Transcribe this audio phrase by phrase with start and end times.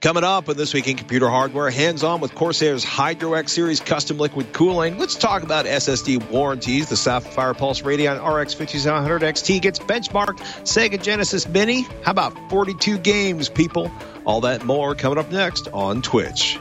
[0.00, 3.80] Coming up on This Week in Computer Hardware, hands on with Corsair's Hydro X Series
[3.80, 4.96] custom liquid cooling.
[4.96, 6.88] Let's talk about SSD warranties.
[6.88, 10.38] The Sapphire Pulse Radeon RX 5700 XT gets benchmarked.
[10.62, 11.82] Sega Genesis Mini.
[12.04, 13.90] How about 42 games, people?
[14.24, 16.60] All that more coming up next on Twitch.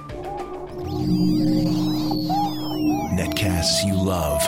[3.14, 4.42] Netcasts you love.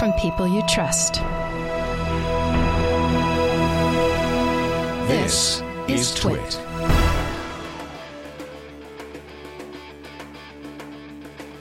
[0.00, 1.14] From people you trust.
[5.06, 6.60] This is Twit.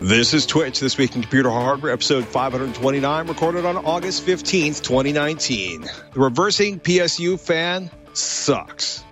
[0.02, 5.82] This is Twitch, This Week in Computer Hardware, episode 529, recorded on August 15th, 2019.
[5.82, 9.04] The reversing PSU fan sucks.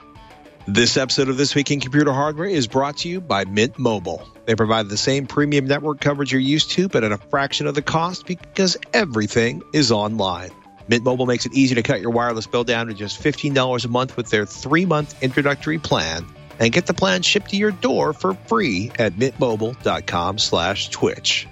[0.65, 4.25] This episode of This Week in Computer Hardware is brought to you by Mint Mobile.
[4.45, 7.75] They provide the same premium network coverage you're used to, but at a fraction of
[7.75, 10.51] the cost because everything is online.
[10.87, 13.87] Mint Mobile makes it easy to cut your wireless bill down to just $15 a
[13.89, 16.25] month with their three month introductory plan
[16.59, 21.47] and get the plan shipped to your door for free at mintmobile.com slash twich.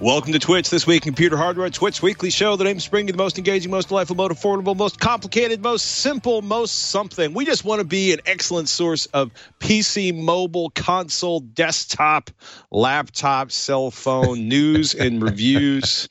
[0.00, 3.12] Welcome to Twitch, this week computer hardware, Twitch weekly show that aims to bring you
[3.12, 7.34] the most engaging, most delightful, most affordable, most complicated, most simple, most something.
[7.34, 12.30] We just want to be an excellent source of PC, mobile, console, desktop,
[12.70, 16.08] laptop, cell phone news and reviews.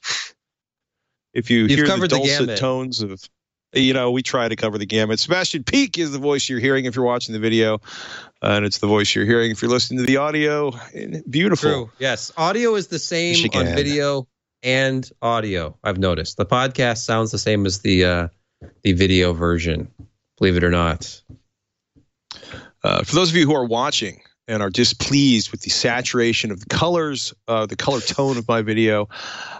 [1.33, 2.59] If you You've hear the covered the dulcet gamut.
[2.59, 3.27] tones of
[3.73, 5.19] you know, we try to cover the gamut.
[5.19, 7.75] Sebastian Peak is the voice you're hearing if you're watching the video,
[8.41, 10.71] uh, and it's the voice you're hearing if you're listening to the audio.
[11.29, 11.69] Beautiful.
[11.69, 11.91] True.
[11.99, 12.31] Yes.
[12.37, 13.67] Audio is the same Michigan.
[13.67, 14.27] on video
[14.63, 15.77] and audio.
[15.83, 18.27] I've noticed the podcast sounds the same as the uh,
[18.83, 19.91] the video version.
[20.37, 21.21] Believe it or not.
[22.83, 26.59] Uh, for those of you who are watching and are displeased with the saturation of
[26.59, 29.07] the colors, uh, the color tone of my video,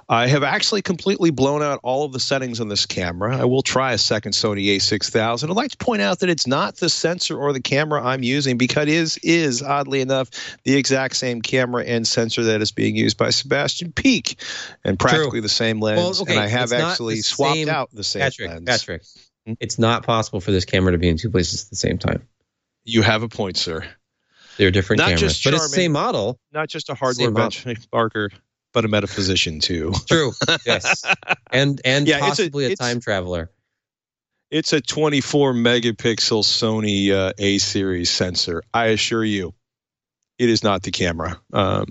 [0.10, 3.38] I have actually completely blown out all of the settings on this camera.
[3.38, 5.50] I will try a second Sony a6000.
[5.50, 8.58] I'd like to point out that it's not the sensor or the camera I'm using
[8.58, 10.30] because it is, is oddly enough,
[10.64, 14.42] the exact same camera and sensor that is being used by Sebastian Peak
[14.84, 16.00] and practically the same lens.
[16.00, 18.66] Well, okay, and I have actually swapped same- out the same Patrick, lens.
[18.66, 19.04] Patrick,
[19.46, 19.54] Hmm?
[19.60, 22.28] it's not possible for this camera to be in two places at the same time.
[22.84, 23.86] You have a point, sir.
[24.60, 26.38] They're different Not cameras, just but it's the same model.
[26.52, 28.30] Not just a hardware benchmarker,
[28.74, 29.94] but a metaphysician too.
[30.08, 30.34] True.
[30.66, 31.04] yes.
[31.52, 33.50] And and Yeah, it's a- possibly a, time traveler.
[34.52, 38.62] It's a 24 megapixel Sony uh, A series sensor.
[38.74, 39.54] I assure you,
[40.38, 41.40] it is not the camera.
[41.54, 41.86] Um,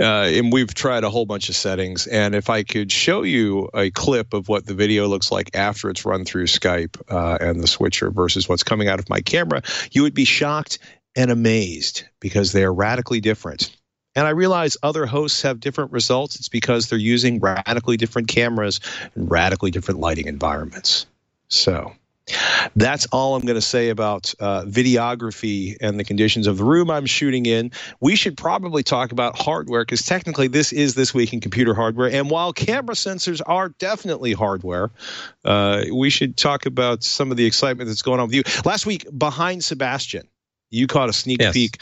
[0.00, 2.06] uh, and we've tried a whole bunch of settings.
[2.06, 5.90] And if I could show you a clip of what the video looks like after
[5.90, 9.62] it's run through Skype uh, and the switcher versus what's coming out of my camera,
[9.92, 10.78] you would be shocked
[11.16, 13.74] and amazed because they are radically different.
[14.14, 16.36] And I realize other hosts have different results.
[16.36, 18.80] It's because they're using radically different cameras
[19.14, 21.06] and radically different lighting environments.
[21.48, 21.92] So
[22.76, 26.90] that's all I'm going to say about uh, videography and the conditions of the room
[26.90, 27.72] I'm shooting in.
[28.00, 32.10] We should probably talk about hardware because technically this is this week in computer hardware.
[32.10, 34.90] And while camera sensors are definitely hardware,
[35.44, 38.42] uh, we should talk about some of the excitement that's going on with you.
[38.64, 40.28] Last week, behind Sebastian,
[40.70, 41.52] you caught a sneak Yes.
[41.54, 41.78] peek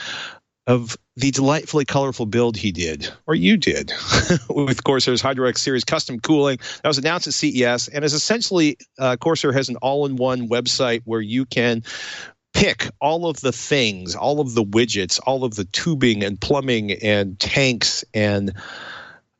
[0.67, 3.93] of the delightfully colorful build he did, or you did,
[4.51, 6.59] with Corsair's HydroX series custom cooling.
[6.83, 11.21] That was announced at CES and is essentially uh, Corsair has an all-in-one website where
[11.21, 11.83] you can
[12.55, 16.93] pick all of the things, all of the widgets, all of the tubing and plumbing
[16.93, 18.53] and tanks and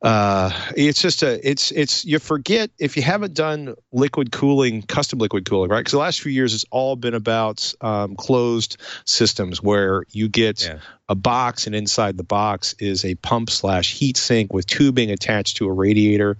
[0.01, 5.19] uh it's just a it's it's you forget if you haven't done liquid cooling custom
[5.19, 9.61] liquid cooling right because the last few years it's all been about um, closed systems
[9.61, 10.79] where you get Yeah.
[11.09, 15.57] a box and inside the box is a pump slash heat sink with tubing attached
[15.57, 16.37] to a radiator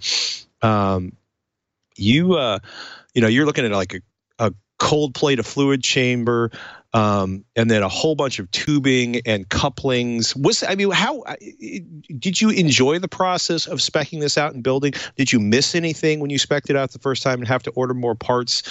[0.62, 1.12] um
[1.96, 2.60] you uh
[3.12, 4.00] you know you're looking at like a,
[4.46, 6.50] a cold plate of fluid chamber
[6.92, 10.34] um, and then a whole bunch of tubing and couplings.
[10.34, 11.36] Was I mean, how uh,
[12.18, 14.94] did you enjoy the process of specking this out and building?
[15.16, 17.70] Did you miss anything when you spec'd it out the first time and have to
[17.70, 18.62] order more parts?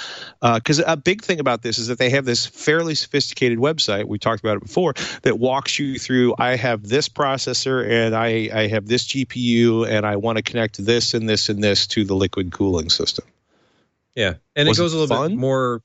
[0.41, 4.05] Because a big thing about this is that they have this fairly sophisticated website.
[4.05, 4.93] We talked about it before
[5.23, 6.35] that walks you through.
[6.37, 10.83] I have this processor and I, I have this GPU and I want to connect
[10.83, 13.25] this and this and this to the liquid cooling system.
[14.15, 15.31] Yeah, and Was it it goes a little fun?
[15.31, 15.81] bit more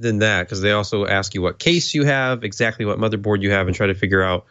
[0.00, 3.50] than that because they also ask you what case you have, exactly what motherboard you
[3.50, 4.46] have, and try to figure out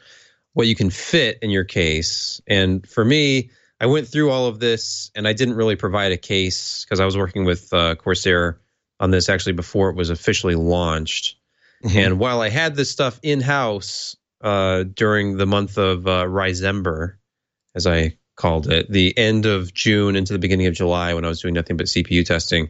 [0.54, 2.42] what you can fit in your case.
[2.48, 6.18] And for me, I went through all of this, and I didn't really provide a
[6.18, 8.60] case because I was working with uh, Corsair
[9.00, 11.36] on this actually before it was officially launched.
[11.96, 17.16] And while I had this stuff in house uh, during the month of uh, Ricember,
[17.74, 21.30] as I called it, the end of June into the beginning of July when I
[21.30, 22.70] was doing nothing but CPU testing,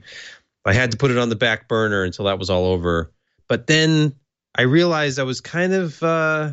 [0.70, 3.12] I had to put it on the back burner until that was all over.
[3.48, 4.14] But then
[4.54, 6.52] I realized I was kind of uh,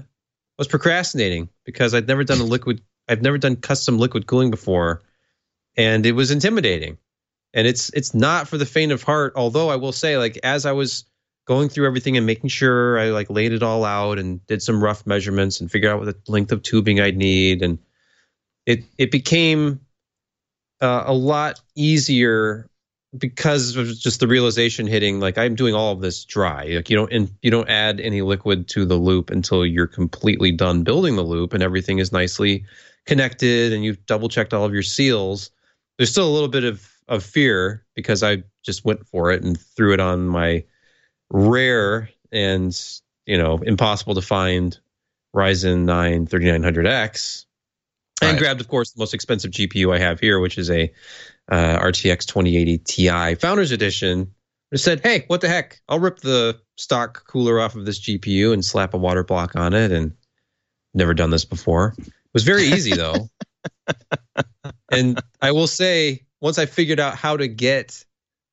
[0.56, 2.80] was procrastinating because I'd never done a liquid.
[3.06, 5.02] I've never done custom liquid cooling before,
[5.76, 6.96] and it was intimidating.
[7.52, 9.34] And it's it's not for the faint of heart.
[9.36, 11.04] Although I will say, like as I was
[11.46, 14.82] going through everything and making sure I like laid it all out and did some
[14.82, 17.78] rough measurements and figured out what the length of tubing I'd need, and
[18.64, 19.80] it it became
[20.80, 22.70] uh, a lot easier
[23.17, 26.64] because of just the realization hitting like i'm doing all of this dry.
[26.67, 30.50] Like you don't and you don't add any liquid to the loop until you're completely
[30.53, 32.64] done building the loop and everything is nicely
[33.06, 35.50] connected and you've double checked all of your seals.
[35.97, 39.58] There's still a little bit of of fear because i just went for it and
[39.58, 40.64] threw it on my
[41.31, 44.79] rare and you know impossible to find
[45.35, 47.44] ryzen 9 3900x
[48.23, 48.38] and Right.
[48.38, 50.93] grabbed of course the most expensive gpu i have here which is a
[51.50, 54.32] uh, RTX 2080 Ti Founders Edition.
[54.72, 55.81] I said, "Hey, what the heck?
[55.88, 59.72] I'll rip the stock cooler off of this GPU and slap a water block on
[59.75, 60.12] it." And
[60.94, 61.94] never done this before.
[61.98, 63.28] It was very easy though.
[64.90, 68.04] and I will say, once I figured out how to get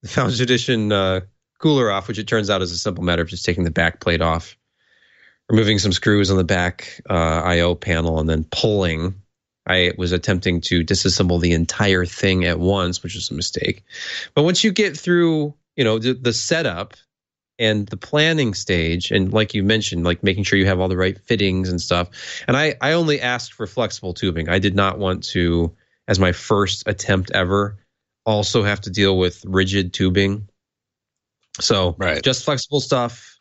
[0.04, 1.22] the Founders Edition uh,
[1.60, 4.02] cooler off, which it turns out is a simple matter of just taking the back
[4.02, 4.58] plate off,
[5.50, 9.16] removing some screws on the back uh, I/O panel, and then pulling
[9.68, 13.84] I was attempting to disassemble the entire thing at once, which was a mistake.
[14.34, 16.96] But once you get through, you know, the, the setup
[17.60, 20.98] and the planning stage, and like you mentioned, like making sure you have all the
[20.98, 22.10] right fittings and stuff.
[22.48, 24.50] And I, I only asked for flexible tubing.
[24.50, 25.74] I did not want to,
[26.08, 27.78] as my first attempt ever,
[28.26, 30.50] also have to deal with rigid tubing.
[31.60, 32.24] So Right.
[32.24, 33.40] just flexible stuff,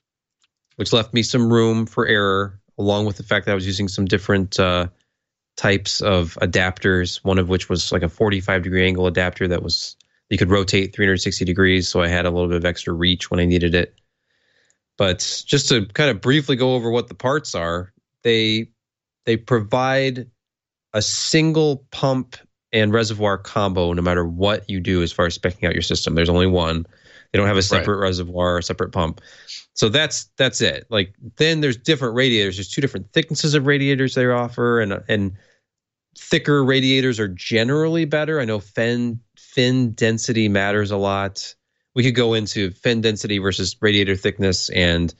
[0.76, 3.88] which left me some room for error, along with the fact that I was using
[3.88, 4.88] some different uh,
[5.56, 9.96] types of adapters, one of which was like a 45 degree angle adapter that was
[10.30, 13.38] you could rotate 360 degrees, so I had a little bit of extra reach when
[13.38, 13.94] I needed it.
[14.96, 18.68] But just to kind of briefly go over what the parts are, they
[19.24, 20.30] they provide
[20.94, 22.36] a single pump
[22.72, 26.14] and reservoir combo no matter what you do as far as specking out your system.
[26.14, 26.86] There's only one.
[27.32, 29.20] They don't have a separate reservoir or separate pump.
[29.74, 30.86] So that's that's it.
[30.90, 32.56] Like then there's different radiators.
[32.56, 35.32] There's two different thicknesses of radiators they offer, and and
[36.18, 38.38] thicker radiators are generally better.
[38.38, 41.54] I know fin fin density matters a lot.
[41.94, 45.14] We could go into fin density versus radiator thickness and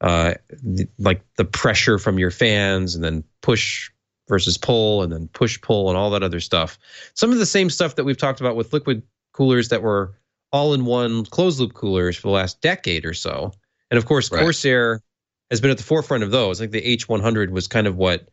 [0.00, 3.90] uh, the, like the pressure from your fans, and then push
[4.28, 6.78] versus pull, and then push pull, and all that other stuff.
[7.14, 9.02] Some of the same stuff that we've talked about with liquid
[9.32, 10.14] coolers that were
[10.54, 13.52] all in one closed loop coolers for the last decade or so.
[13.90, 14.40] And of course, Right.
[14.40, 15.02] Corsair
[15.50, 16.60] has been at the forefront of those.
[16.60, 18.28] Like the H100 was kind of what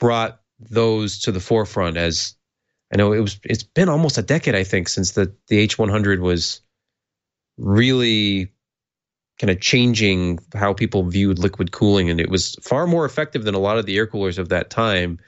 [0.00, 2.34] brought those to the forefront as
[2.92, 6.18] I know it was it's been almost a decade I think since the the H100
[6.20, 6.60] was
[7.56, 8.52] really
[9.38, 13.54] kind of changing how people viewed liquid cooling and it was far more effective than
[13.54, 15.18] a lot of the air coolers of that time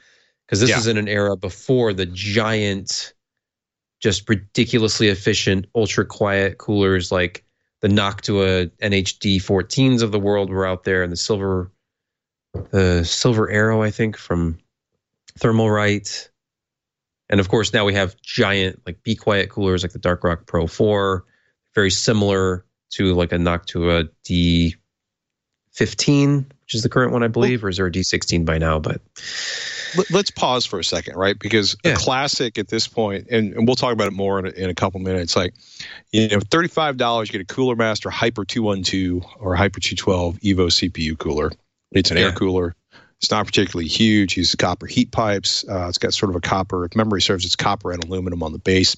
[0.45, 0.79] because this Yeah.
[0.79, 3.13] is in an era before the giant
[3.99, 7.43] just ridiculously efficient ultra quiet coolers like
[7.81, 11.71] the Noctua NH-D14s of the world were out there and the silver
[12.71, 14.57] the silver arrow I think from
[15.39, 16.29] Thermalright.
[17.29, 20.45] And of course now we have giant like be quiet coolers like the Dark Rock
[20.45, 21.25] Pro 4
[21.75, 27.69] very similar to like a Noctua D15 which is the current one I believe or
[27.69, 28.79] is there a D16 by now?
[28.79, 29.01] But
[30.09, 31.37] Let's pause for a second, right?
[31.37, 31.93] Because Yeah.
[31.93, 34.69] a classic at this point, and, and we'll talk about it more in a, in
[34.69, 35.35] a couple minutes.
[35.35, 35.53] Like,
[36.11, 39.79] you know, thirty-five dollars, you get a Cooler Master Hyper Two One Two or Hyper
[39.79, 41.51] Two Twelve Evo CPU cooler.
[41.91, 42.75] It's an air cooler.
[43.21, 44.37] It's not particularly huge.
[44.37, 45.65] Uses copper heat pipes.
[45.67, 46.85] Uh, it's got sort of a copper.
[46.85, 48.95] If memory serves, it's copper and aluminum on the base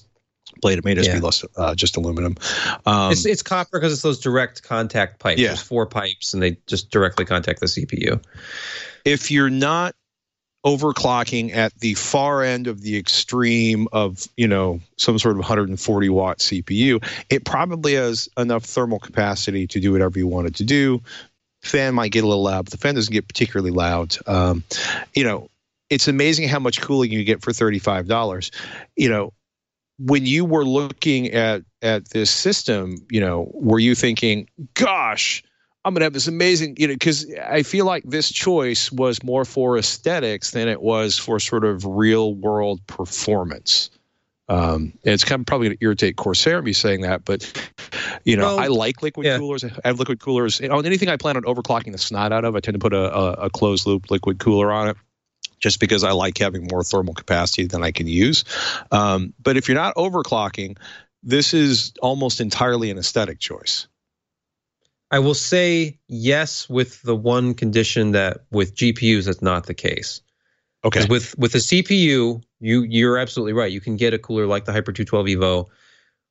[0.60, 0.78] plate.
[0.78, 1.14] It may just Yeah.
[1.16, 2.36] be less, uh, just aluminum.
[2.86, 5.40] Um, it's it's copper because it's those direct contact pipes.
[5.40, 5.48] Yeah.
[5.48, 8.20] There's four pipes and they just directly contact the CPU.
[9.04, 9.96] if you're not
[10.64, 16.08] overclocking at the far end of the extreme of you know some sort of 140
[16.08, 20.64] watt cpu it probably has enough thermal capacity to do whatever you want it to
[20.64, 21.02] do.
[21.62, 24.16] Fan might get a little loud but the fan doesn't get particularly loud.
[24.26, 24.62] Um,
[25.14, 25.48] you know
[25.90, 28.50] it's amazing how much cooling you get for $35
[28.96, 29.32] you know
[29.98, 35.42] when you were looking at at this system you know were you thinking gosh
[35.84, 39.44] I'm gonna have this amazing, you know, because I feel like this choice was more
[39.44, 43.90] for aesthetics than it was for sort of real world performance.
[44.48, 47.50] Um, and it's kind of probably going to irritate Corsair me saying that, but
[48.24, 49.38] you know, Well, I like liquid yeah.
[49.38, 49.64] coolers.
[49.64, 52.54] I have liquid coolers on anything I plan on overclocking the snot out of.
[52.54, 54.96] I tend to put a, a, a closed loop liquid cooler on it.
[55.58, 58.44] Just because I like having more thermal capacity than I can use.
[58.90, 60.76] Um, but if you're not overclocking,
[61.22, 63.86] this is almost entirely an aesthetic choice.
[65.12, 70.22] I will say yes with the one condition that with GPUs that's not the case.
[70.84, 71.04] Okay.
[71.08, 73.70] With with a CPU, you you're absolutely right.
[73.70, 75.68] You can get a cooler like the Hyper 212 Evo,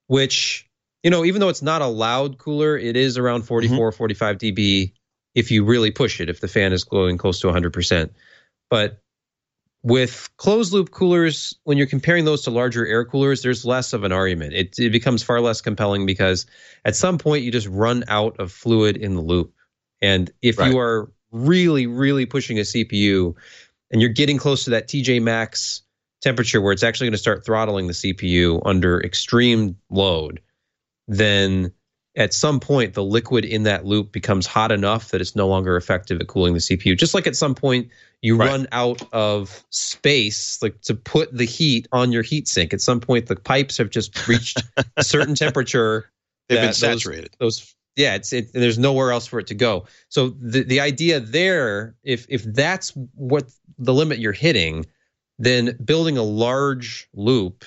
[0.08, 0.68] which
[1.04, 3.98] you know, even though it's not a loud cooler, it is around 44, mm-hmm.
[3.98, 4.94] 45 dB
[5.34, 6.30] if you really push it.
[6.30, 8.14] If the fan is glowing close to 100 percent,
[8.70, 9.01] but
[9.84, 14.04] with closed loop coolers, when you're comparing those to larger air coolers, there's less of
[14.04, 14.54] an argument.
[14.54, 16.46] It, it becomes far less compelling because
[16.86, 19.54] at some point you just run out of fluid in the loop.
[20.02, 20.72] And if Right.
[20.72, 23.36] you are really, really pushing a CPU
[23.92, 25.82] and you're getting close to that TJ max
[26.22, 30.42] temperature where it's actually going to start throttling the CPU under extreme load,
[31.08, 31.72] then
[32.16, 35.76] at some point the liquid in that loop becomes hot enough that it's no longer
[35.76, 36.96] effective at cooling the CPU.
[36.98, 37.90] Just like at some point
[38.22, 38.50] you Right.
[38.50, 42.74] run out of space like to put the heat on your heat sink.
[42.74, 44.62] At some point the pipes have just reached
[44.98, 46.12] a certain temperature
[46.50, 47.36] They've been that those- saturated.
[47.40, 51.20] those yeah it's it, there's nowhere else for it to go so the the idea
[51.20, 54.86] there if if that's what the limit you're hitting
[55.40, 57.66] then building a large loop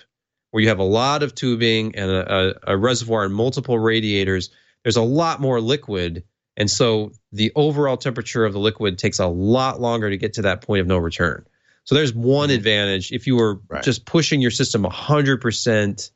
[0.51, 4.49] where you have a lot of tubing and a, a, a reservoir and multiple radiators
[4.83, 6.23] there's a lot more liquid
[6.57, 10.43] and so the overall temperature of the liquid takes a lot longer to get to
[10.43, 11.45] that point of no return
[11.85, 12.55] so there's one Mhm.
[12.55, 13.83] advantage if you were Right.
[13.83, 16.11] just pushing your system 100%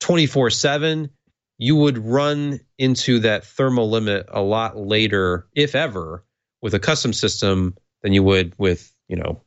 [0.00, 1.10] 24 7
[1.58, 6.24] you would run into that thermal limit a lot later, if ever,
[6.60, 9.42] with a custom system than you would with, you know,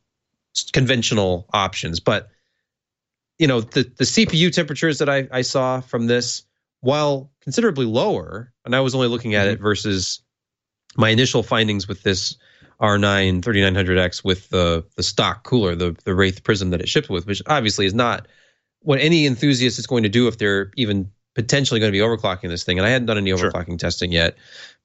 [0.72, 2.00] conventional options.
[2.00, 2.28] But,
[3.38, 6.42] you know, the, the CPU temperatures that I, I saw from this,
[6.80, 10.22] while considerably lower, and I was only looking at it versus
[10.96, 12.36] my initial findings with this
[12.80, 17.26] R9 3900X with the the stock cooler, the the Wraith Prism that it shipped with,
[17.26, 18.26] which obviously is not
[18.80, 22.48] what any enthusiast is going to do if they're even potentially going to be overclocking
[22.48, 22.78] this thing.
[22.78, 23.50] And I hadn't done any Sure.
[23.50, 24.36] overclocking testing yet,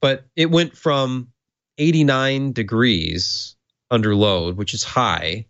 [0.01, 1.29] but it went from
[1.77, 3.55] 89 degrees
[3.89, 5.45] under load, which is high,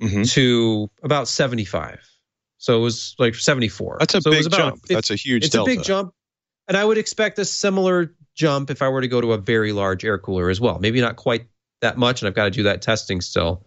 [0.00, 1.98] hmm to about 75.
[2.58, 3.96] So it was like 74.
[4.00, 4.82] That's a so big about jump.
[4.88, 5.70] That's a huge it's delta.
[5.70, 6.12] a big jump
[6.66, 9.72] and i would expect a similar jump if i were to go to a very
[9.72, 11.46] large air cooler as well maybe not quite
[11.80, 13.64] that much and i've got to do that testing still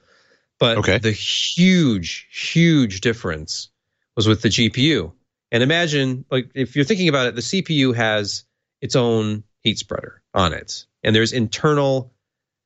[0.59, 0.97] but Okay.
[0.99, 3.69] the huge huge difference
[4.15, 5.11] was with the gpu
[5.51, 8.43] and imagine like if you're thinking about it the cpu has
[8.81, 12.13] its own heat spreader on it and there's internal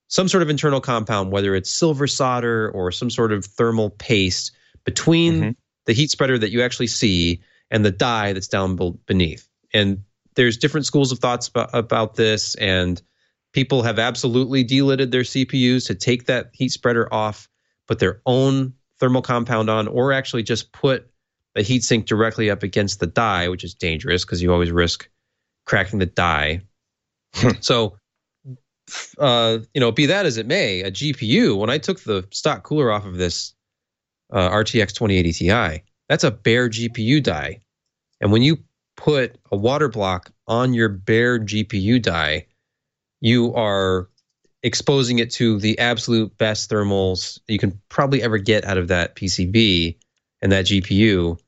[0.07, 4.51] some sort of internal compound whether it's silver solder or some sort of thermal paste
[4.83, 5.55] between Mhm.
[5.85, 8.75] The heat spreader that you actually see and the die that's down
[9.05, 9.47] beneath.
[9.73, 10.03] And
[10.35, 13.01] there's different schools of thoughts about, about this, and
[13.53, 17.49] people have absolutely delidded their CPUs to take that heat spreader off,
[17.87, 21.09] put their own thermal compound on, or actually just put
[21.55, 25.09] the heat sink directly up against the die, which is dangerous because you always risk
[25.65, 26.61] cracking the die.
[27.61, 27.97] so,
[29.17, 32.63] uh, you know, be that as it may, a GPU, when I took the stock
[32.63, 33.54] cooler off of this
[34.35, 37.61] uh, RTX 2080 Ti, that's a bare GPU die.
[38.21, 38.57] And when you
[38.97, 42.47] put a water block on your bare GPU die,
[43.21, 44.09] you are
[44.61, 49.15] exposing it to the absolute best thermals you can probably ever get out of that
[49.15, 49.97] PCB
[50.41, 51.39] and that GPU.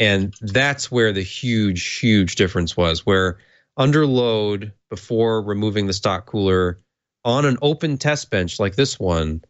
[0.00, 3.06] And that's where the huge, huge difference was.
[3.06, 3.38] Where
[3.76, 6.80] under load before removing the stock cooler
[7.24, 9.42] on an open test bench like this one,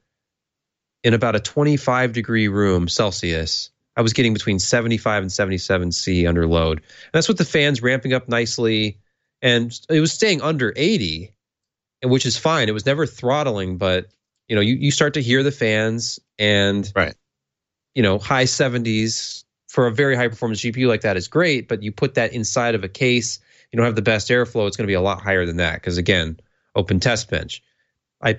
[1.05, 6.27] in about a 25 degree room Celsius, I was getting between 75 and 77 C
[6.27, 6.79] under load.
[6.79, 8.99] And that's with the fans ramping up nicely.
[9.43, 11.33] And it was staying under 80,
[12.03, 12.69] and which is fine.
[12.69, 14.07] It was never throttling, but
[14.49, 17.15] you know, you, you start to hear the fans and Right.
[17.95, 21.83] you know, high 70s for a very high performance GPU like that is great, but
[21.83, 23.39] you put that inside of a case,
[23.71, 25.75] you don't have the best airflow, it's going to be a lot higher than that
[25.75, 26.41] because again,
[26.75, 27.63] open test bench.
[28.23, 28.39] I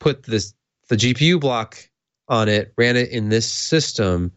[0.00, 0.54] put this
[0.88, 1.88] the GPU block
[2.28, 4.32] on it, ran it in this system.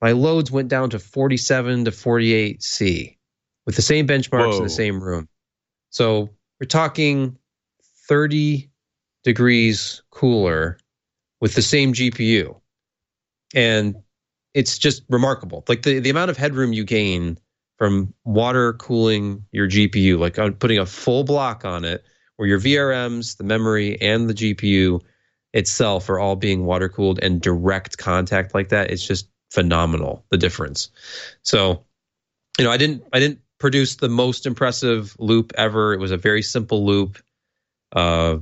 [0.00, 3.18] My loads went down to 47 to 48 C
[3.66, 5.28] with the same benchmarks in the same room.
[5.90, 7.36] So we're talking
[8.08, 8.70] 30
[9.24, 10.78] degrees cooler
[11.40, 12.60] with the same GPU.
[13.54, 13.96] And
[14.54, 15.64] it's just remarkable.
[15.68, 17.38] Like the, the amount of headroom you gain
[17.78, 22.04] from water cooling your GPU, like putting a full block on it
[22.36, 25.00] where your VRMs, the memory, and the GPU
[25.52, 28.90] itself are all being water cooled and direct contact like that.
[28.90, 30.90] It's just phenomenal the difference.
[31.42, 31.84] So,
[32.58, 35.92] you know, I didn't I didn't produce the most impressive loop ever.
[35.92, 37.18] It was a very simple loop.
[37.92, 38.38] Uh,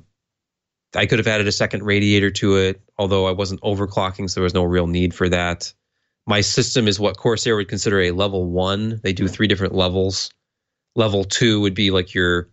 [0.94, 4.44] I could have added a second radiator to it, although I wasn't overclocking, so there
[4.44, 5.72] was no real need for that.
[6.26, 9.00] My system is what Corsair would consider a level one.
[9.02, 10.30] They do three different levels.
[10.94, 12.50] Level two would be like your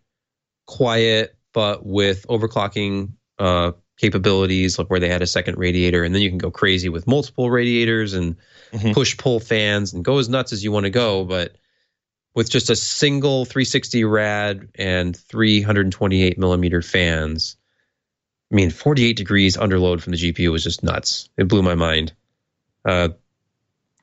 [0.65, 6.21] quiet, but with overclocking uh, capabilities, like where they had a second radiator, and then
[6.21, 8.35] you can go crazy with multiple radiators and
[8.73, 8.93] Mhm.
[8.93, 11.23] push pull fans and go as nuts as you want to go.
[11.23, 11.55] But
[12.33, 17.55] with just a single 360 rad and 328 millimeter fans,
[18.51, 21.29] I mean, 48 degrees under load from the GPU was just nuts.
[21.37, 22.13] It blew my mind.
[22.83, 23.09] Uh,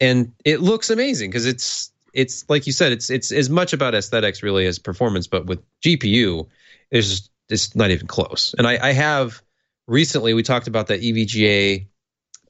[0.00, 3.94] and it looks amazing because it's it's like you said, it's it's as much about
[3.94, 5.26] aesthetics really as performance.
[5.26, 6.49] But with GPU,
[6.90, 8.54] it's just it's not even close.
[8.58, 9.42] And I, I have
[9.86, 11.86] recently we talked about that EVGA.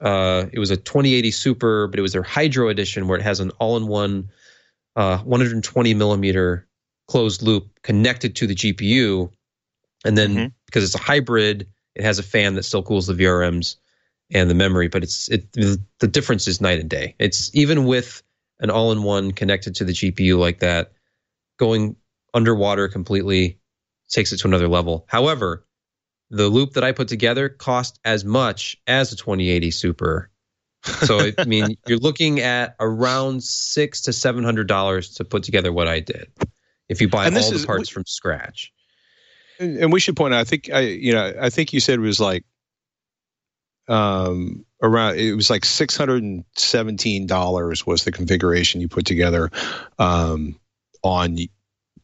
[0.01, 3.41] Uh, it was a 2080 Super, but it was their Hydro edition where it has
[3.41, 4.31] an all-in-one
[4.97, 6.67] uh, 120 millimeter
[7.09, 9.31] closed loop connected to the GPU,
[10.05, 10.53] and then Mhm.
[10.67, 13.77] because it's a hybrid, it has a fan that still cools the VRMs
[14.31, 14.89] and the memory.
[14.89, 17.15] But it's it the difference is night and day.
[17.19, 18.23] It's even with
[18.61, 20.93] an all-in-one connected to the GPU like that,
[21.59, 21.97] going
[22.35, 23.59] underwater completely
[24.11, 25.05] takes it to another level.
[25.09, 25.65] However,
[26.33, 30.31] the loop that I put together cost as much as a 2080 Super.
[30.83, 35.73] So I mean, you're looking at around six to seven hundred dollars to put together
[35.73, 36.33] what I did.
[36.89, 38.73] If you buy all the is- parts from scratch.
[39.61, 41.99] And, and we should point out, I think I, you know, I think you said
[41.99, 42.45] it was like,
[43.87, 49.05] um, around it was like six hundred and seventeen dollars was the configuration you put
[49.05, 49.51] together,
[49.99, 50.59] um,
[51.05, 51.37] on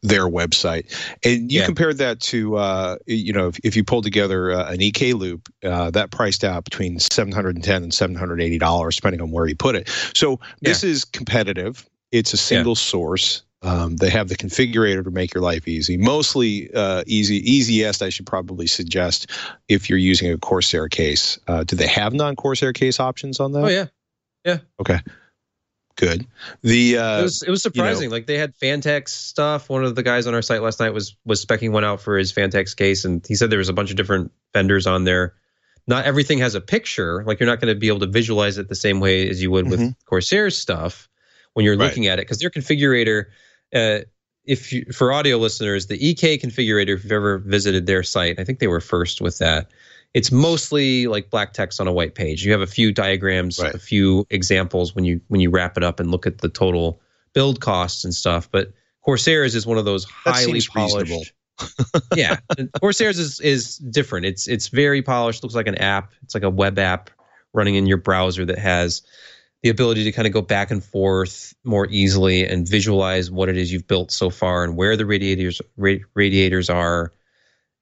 [0.01, 1.65] their website, and you Yeah.
[1.65, 5.49] compared that to, uh, you know, if, if you pulled together uh, an EK loop,
[5.63, 9.21] uh, that priced out between seven hundred and ten and seven hundred eighty dollars, depending
[9.21, 9.89] on where you put it.
[10.13, 11.85] So this is competitive.
[12.11, 13.43] It's a single source.
[13.61, 15.97] Um, they have the configurator to make your life easy.
[15.97, 18.01] Mostly uh, easy, easiest.
[18.01, 19.29] I should probably suggest
[19.67, 21.37] if you're using a Corsair case.
[21.45, 23.63] Uh, do they have non-Corsair case options on that?
[23.65, 23.85] Oh yeah,
[25.99, 26.25] good.
[26.63, 28.09] The uh, it was it was surprising.
[28.09, 29.69] like they had Phanteks stuff.
[29.69, 32.17] One of the guys on our site last night was was specking one out for
[32.17, 35.33] his Phanteks case, and he said there was a bunch of different vendors on there.
[35.87, 37.23] Not everything has a picture.
[37.25, 39.51] Like you're not going to be able to visualize it the same way as you
[39.51, 39.95] would with Mhm.
[40.05, 41.09] Corsair's stuff
[41.53, 41.85] when you're Right.
[41.85, 43.25] looking at it, because their configurator.
[43.73, 43.99] Uh,
[44.45, 48.43] if you, for audio listeners, the EK configurator, if you've ever visited their site, I
[48.43, 49.69] think they were first with that.
[50.13, 52.43] It's mostly like black text on a white page.
[52.43, 53.73] You have a few diagrams, Right.
[53.75, 56.99] a few examples when you when you wrap it up and look at the total
[57.33, 58.49] build costs and stuff.
[58.51, 58.71] But
[59.05, 61.33] Corsairs is one of those highly polished.
[62.15, 62.37] yeah,
[62.81, 64.25] Corsairs is is different.
[64.25, 65.43] It's it's very polished.
[65.43, 66.11] Looks like an app.
[66.23, 67.09] It's like a web app
[67.53, 69.01] running in your browser that has
[69.61, 73.57] the ability to kind of go back and forth more easily and visualize what it
[73.57, 77.11] is you've built so far and where the radiators ra- radiators are,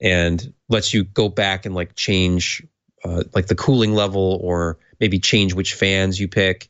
[0.02, 2.64] and lets you go back and like change
[3.04, 6.70] uh, like the cooling level or maybe change which fans you pick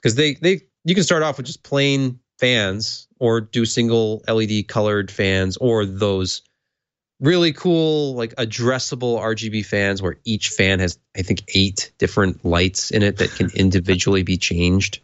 [0.00, 4.68] because they they you can start off with just plain fans or do single LED
[4.68, 6.42] colored fans or those
[7.20, 12.90] really cool like addressable RGB fans where each fan has I think eight different lights
[12.92, 15.00] in it that can individually be changed.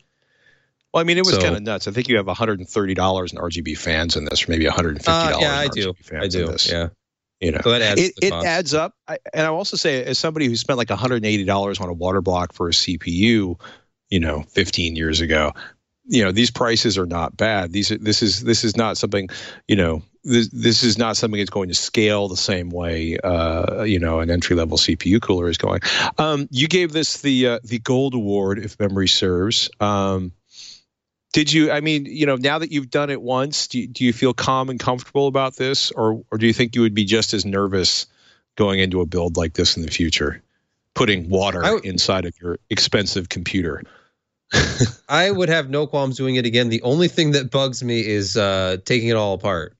[0.92, 1.88] well, I mean, it was so- kind of nuts.
[1.88, 5.30] I think you have 130 dollars in RGB fans in this, or maybe 150 Uh,
[5.30, 5.42] dollars.
[5.42, 5.94] yeah, I do.
[6.16, 6.46] I do.
[6.46, 6.70] this.
[6.70, 6.88] Yeah.
[7.40, 8.94] You know, So adds it, it adds up.
[9.06, 12.52] I, and I'll also say, as somebody who spent like $180 on a water block
[12.52, 13.60] for a CPU,
[14.08, 15.52] you know, 15 years ago,
[16.06, 17.72] you know, these prices are not bad.
[17.72, 19.28] These are, this is this is not something,
[19.66, 23.82] you know, this this is not something that's going to scale the same way, uh,
[23.82, 25.80] you know, an entry level CPU cooler is going.
[26.18, 29.70] Um, you gave this the uh, the gold award, if memory serves.
[29.80, 30.32] Um,
[31.34, 31.72] did you?
[31.72, 34.32] I mean, you know, now that you've done it once, do you, do you feel
[34.32, 37.44] calm and comfortable about this, or or do you think you would be just as
[37.44, 38.06] nervous
[38.56, 40.40] going into a build like this in the future,
[40.94, 43.82] putting water w- inside of your expensive computer?
[45.08, 46.68] I would have no qualms doing it again.
[46.68, 49.76] The only thing that bugs me is uh, taking it all apart,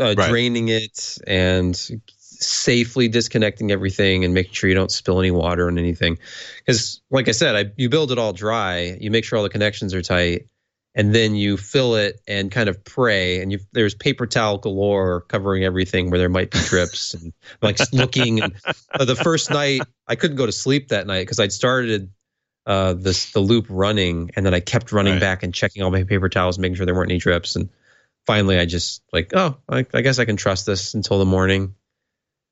[0.00, 0.28] uh, Right.
[0.28, 1.76] draining it, and
[2.08, 6.18] safely disconnecting everything and making sure you don't spill any water on anything.
[6.58, 9.48] Because, like I said, I, you build it all dry, you make sure all the
[9.48, 10.48] connections are tight,
[10.94, 13.40] and then you fill it and kind of pray.
[13.40, 17.78] And you, there's paper towel galore covering everything where there might be drips and like
[17.92, 18.40] looking.
[18.40, 18.54] And
[18.98, 22.10] uh, the first night, I couldn't go to sleep that night because I'd started
[22.66, 25.20] uh, this the loop running, and then I kept running Right.
[25.20, 27.56] back and checking all my paper towels, making sure there weren't any drips.
[27.56, 27.70] And
[28.26, 31.74] finally, I just like, oh, I, I guess I can trust this until the morning.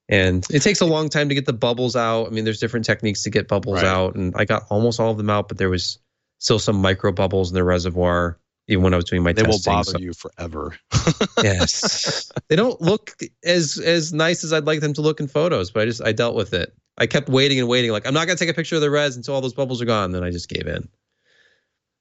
[0.09, 2.27] And it takes a long time to get the bubbles out.
[2.27, 3.89] I mean, there's different techniques to get bubbles Right.
[3.89, 5.99] out, and I got almost all of them out, but there was
[6.41, 9.61] still some micro bubbles in the reservoir, even when I was doing my They will
[9.65, 10.77] bother So- you forever.
[11.43, 13.13] yes, they don't look
[13.45, 16.11] as as nice as I'd like them to look in photos, but I just I
[16.13, 16.75] dealt with it.
[16.99, 19.17] I kept waiting and waiting, like I'm not gonna take a picture of the res
[19.17, 20.11] until all those bubbles are gone.
[20.13, 20.89] Then I just gave in.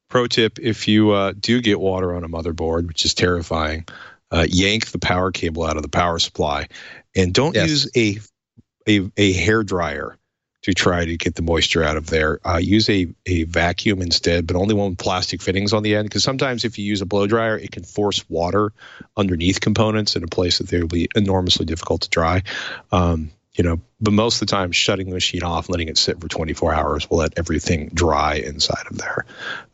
[0.09, 3.85] Pro tip: If you uh, do get water on a motherboard, which is terrifying,
[4.31, 6.67] uh, yank the power cable out of the power supply,
[7.15, 7.69] and don't Yes.
[7.69, 8.19] use a
[8.87, 10.17] a, a hair dryer
[10.61, 12.39] to try to get the moisture out of there.
[12.45, 16.09] Uh, use a, a vacuum instead, but only one with plastic fittings on the end.
[16.09, 18.73] Because sometimes if you use a blow dryer, it can force water
[19.15, 22.43] underneath components in a place that they will be enormously difficult to dry.
[22.91, 26.21] Um, you know, but most of the time, shutting the machine off, letting it sit
[26.21, 29.25] for 24 hours will let everything dry inside of there.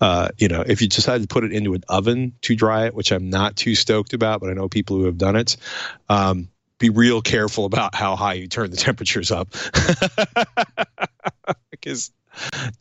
[0.02, 2.96] Uh, you know, if you decide to put it into an oven to dry it,
[2.96, 5.58] which I'm not too stoked about, but I know people who have done it.
[6.10, 6.48] Um,
[6.86, 9.50] be real careful about how high you turn the temperatures up.
[11.72, 12.12] Because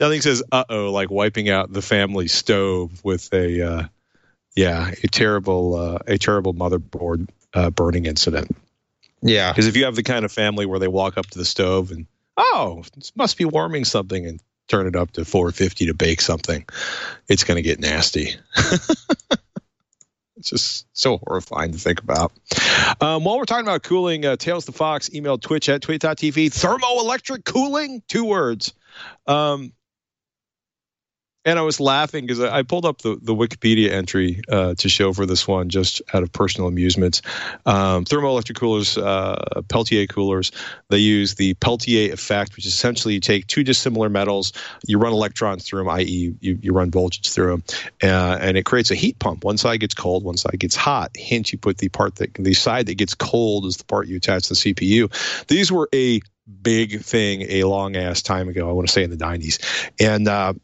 [0.00, 3.82] nothing says uh-oh like wiping out the family stove with a uh,
[4.56, 8.56] yeah a terrible uh, a terrible motherboard uh, burning incident.
[9.20, 9.52] Yeah.
[9.52, 11.90] because if you have the kind of family where they walk up to the stove
[11.90, 12.06] and
[12.38, 16.64] oh this must be warming something and turn it up to 450 to bake something
[17.28, 18.36] it's going to get nasty
[20.44, 22.32] it's just so horrifying to think about.
[23.00, 27.44] Um, while we're talking about cooling uh, tails the fox emailed twitch at twit.tv thermoelectric
[27.44, 28.02] cooling?
[28.08, 28.74] Two words.
[29.26, 29.72] Um,
[31.44, 35.12] and I was laughing because I pulled up the, the Wikipedia entry uh, to show
[35.12, 37.20] for this one just out of personal amusement.
[37.66, 40.52] Um, thermoelectric coolers, uh, Peltier coolers,
[40.88, 44.52] they use the Peltier effect, which is essentially you take two dissimilar metals,
[44.86, 47.64] you run electrons through them, i.e., you, you run voltage through them,
[48.02, 49.44] uh, and it creates a heat pump.
[49.44, 51.10] One side gets cold, one side gets hot.
[51.14, 54.16] Hint, you put the part that the side that gets cold is the part you
[54.16, 55.46] attach to the CPU.
[55.46, 56.20] These were a
[56.62, 58.68] big thing a long ass time ago.
[58.68, 60.54] I want to say in the 90s, and uh,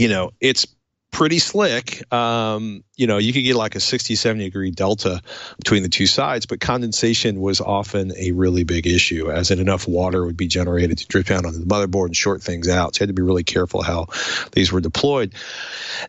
[0.00, 0.66] you know, it's
[1.10, 2.10] pretty slick.
[2.10, 5.20] Um, you know, you could get like a 60, 70 degree delta
[5.58, 9.86] between the two sides, but condensation was often a really big issue, as in enough
[9.86, 12.94] water would be generated to drip down on the motherboard and short things out.
[12.94, 14.06] So you had to be really careful how
[14.52, 15.34] these were deployed.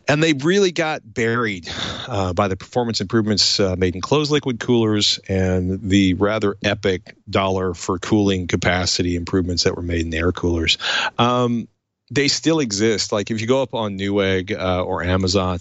[0.08, 1.68] And they really got buried
[2.08, 7.14] uh, by the performance improvements uh, made in closed liquid coolers and the rather epic
[7.28, 10.78] dollar for cooling capacity improvements that were made in air coolers.
[11.18, 11.68] Um,
[12.12, 13.10] they still exist.
[13.10, 15.58] Like if you go up on Newegg uh, or Amazon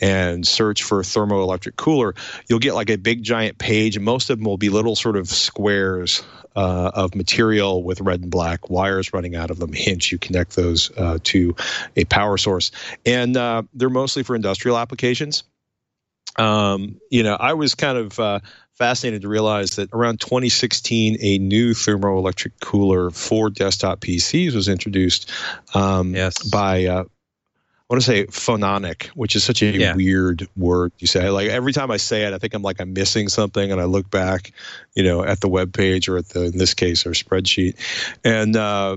[0.00, 2.14] and search for thermoelectric cooler,
[2.48, 5.28] you'll get like a big giant page, most of them will be little sort of
[5.28, 6.22] squares
[6.56, 9.72] uh, of material with red and black wires running out of them.
[9.72, 11.56] Hence, you connect those uh, to
[11.96, 12.70] a power source,
[13.06, 15.42] and uh, they're mostly for industrial applications.
[16.36, 18.40] Um, you know, I was kind of uh,
[18.76, 25.30] fascinated to realize that around 2016, a new thermoelectric cooler for desktop PCs was introduced
[25.74, 26.42] um, Yes.
[26.42, 26.84] by.
[26.86, 29.94] Uh, I want to say phononic, which is such a Yeah.
[29.94, 30.92] weird word.
[30.98, 33.70] You say like every time I say it, I think I'm like I'm missing something,
[33.70, 34.52] and I look back,
[34.94, 37.76] you know, at the web page or at the in this case our spreadsheet,
[38.24, 38.96] and uh,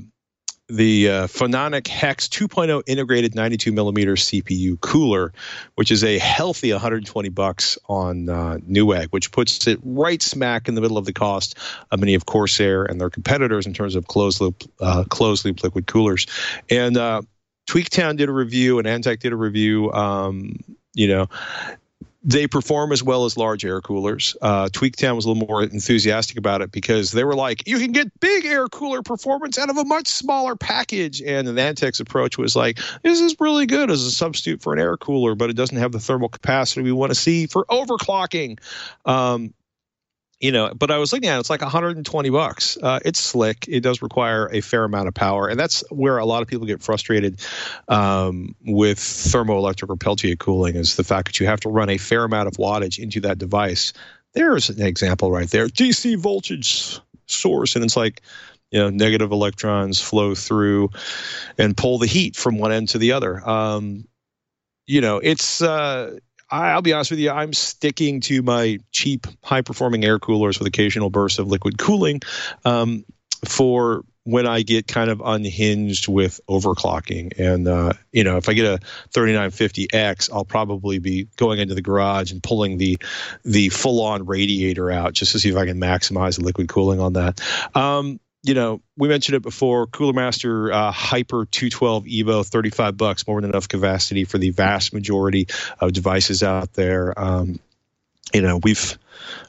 [0.69, 5.33] the uh, Phononic Hex 2.0 integrated 92 millimeter CPU cooler,
[5.75, 10.75] which is a healthy 120 bucks on uh, Newegg, which puts it right smack in
[10.75, 11.57] the middle of the cost
[11.91, 15.63] of many of Corsair and their competitors in terms of closed loop uh, closed loop
[15.63, 16.27] liquid coolers.
[16.69, 17.21] And uh,
[17.67, 19.91] Tweaktown did a review, and AnandTech did a review.
[19.91, 20.59] Um,
[20.93, 21.27] you know,
[22.23, 24.35] they perform as well as large air coolers.
[24.41, 27.91] Uh, Tweaktown was a little more enthusiastic about it because they were like, you can
[27.91, 31.21] get big air cooler performance out of a much smaller package.
[31.21, 34.79] And the AnandTech's approach was like, this is really good as a substitute for an
[34.79, 38.59] air cooler, but it doesn't have the thermal capacity we want to see for overclocking.
[39.05, 39.53] Um,
[40.39, 42.77] you know, but I was looking at it, it's like 120 bucks.
[42.81, 43.65] Uh, it's slick.
[43.67, 46.67] It does require a fair amount of power, and that's where a lot of people
[46.67, 47.41] get frustrated
[47.87, 51.97] um, with thermoelectric or Peltier cooling is the fact that you have to run a
[51.97, 53.93] fair amount of wattage into that device.
[54.33, 58.21] There's an example right there: DC voltage source, and it's like
[58.69, 60.91] you know negative electrons flow through
[61.57, 63.47] and pull the heat from one end to the other.
[63.47, 64.07] Um,
[64.85, 65.63] you know, it's.
[65.63, 67.31] Uh, I- I'll be honest with you.
[67.31, 72.21] I'm sticking to my cheap, high-performing air coolers with occasional bursts of liquid cooling
[72.65, 73.05] um,
[73.45, 77.39] for when I get kind of unhinged with overclocking.
[77.39, 81.81] And uh, you know, if I get a 3950X, I'll probably be going into the
[81.81, 82.97] garage and pulling the
[83.45, 87.13] the full-on radiator out just to see if I can maximize the liquid cooling on
[87.13, 87.41] that.
[87.73, 89.87] Um, you know, we mentioned it before.
[89.87, 94.93] Cooler Master uh, Hyper 212 Evo, 35 bucks, more than enough capacity for the vast
[94.93, 95.47] majority
[95.79, 97.13] of devices out there.
[97.19, 97.59] Um,
[98.33, 98.97] you know, we've,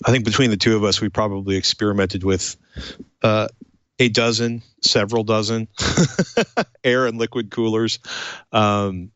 [0.04, 2.56] I think between the two of us, we probably experimented with
[3.22, 3.46] uh,
[4.00, 5.68] a dozen, several dozen
[6.84, 8.00] air and liquid coolers.
[8.50, 9.12] Um,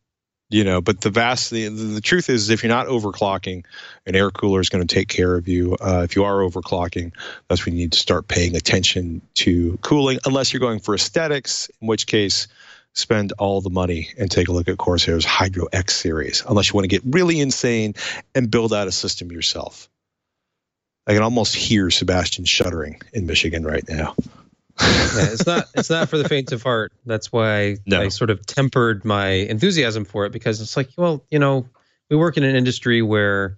[0.53, 3.65] you know, but the vast, the, the truth is, if you're not overclocking,
[4.05, 5.75] an air cooler is going to take care of you.
[5.81, 7.11] Uh, if you are overclocking,
[7.47, 11.71] that's when you need to start paying attention to cooling, unless you're going for aesthetics,
[11.81, 12.47] in which case,
[12.93, 16.75] spend all the money and take a look at Corsair's Hydro X series, unless you
[16.75, 17.95] want to get really insane
[18.35, 19.89] and build out a system yourself.
[21.07, 24.15] I can almost hear Sebastian shuddering in Michigan right now.
[24.79, 26.91] Yeah, it's not it's not for the faint of heart.
[27.05, 28.01] That's why No.
[28.01, 31.67] I sort of tempered my enthusiasm for it because it's like, well, you know,
[32.09, 33.57] we work in an industry where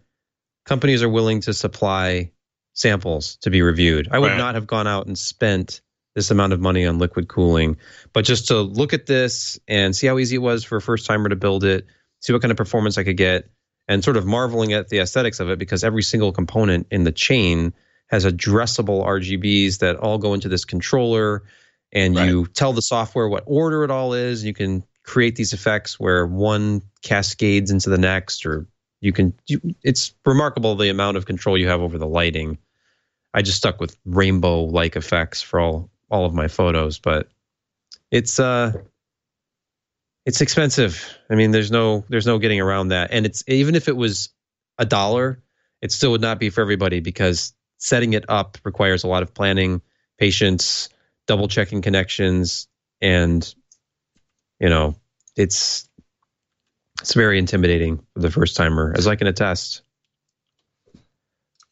[0.65, 2.32] companies are willing to supply
[2.73, 4.10] samples to be reviewed.
[4.12, 4.38] I would Right.
[4.38, 5.82] not have gone out and spent
[6.15, 7.78] this amount of money on liquid cooling,
[8.13, 11.06] but just to look at this and see how easy it was for a first
[11.06, 11.86] timer to build it,
[12.21, 13.49] see what kind of performance I could get,
[13.88, 17.12] and sort of marveling at the aesthetics of it because every single component in the
[17.12, 17.73] chain
[18.07, 21.43] has addressable RGBs that all go into this controller,
[21.91, 24.43] and you tell the software what order it all is.
[24.43, 28.67] You can create these effects where one cascades into the next, or
[29.01, 29.33] you can.
[29.47, 32.57] You, it's remarkable the amount of control you have over the lighting.
[33.33, 37.29] I just stuck with rainbow-like effects for all all of my photos, but
[38.11, 38.73] it's uh
[40.25, 41.17] it's expensive.
[41.29, 43.11] I mean, there's no there's no getting around that.
[43.11, 44.29] And it's even if it was
[44.77, 45.41] a dollar,
[45.81, 47.53] it still would not be for everybody because
[47.85, 49.79] setting it up requires a lot of planning,
[50.17, 50.89] patience,
[51.27, 52.67] double checking connections,
[52.99, 53.53] and
[54.59, 54.95] you know,
[55.35, 55.87] it's
[57.01, 59.83] it's very intimidating for the first timer, as I can attest.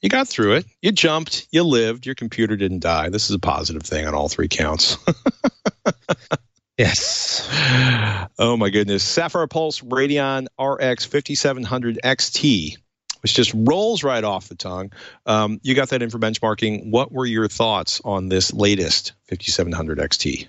[0.01, 0.65] You got through it.
[0.81, 1.47] You jumped.
[1.51, 2.05] You lived.
[2.05, 3.09] Your computer didn't die.
[3.09, 4.97] This is a positive thing on all three counts.
[6.77, 7.47] Yes.
[8.39, 9.03] oh my goodness.
[9.03, 12.77] Sapphire Pulse Radeon RX 5700 XT,
[13.23, 14.91] which just rolls right off the tongue.
[15.25, 16.91] Um, you got that in for benchmarking.
[16.91, 20.47] What were your thoughts on this latest 5700 XT?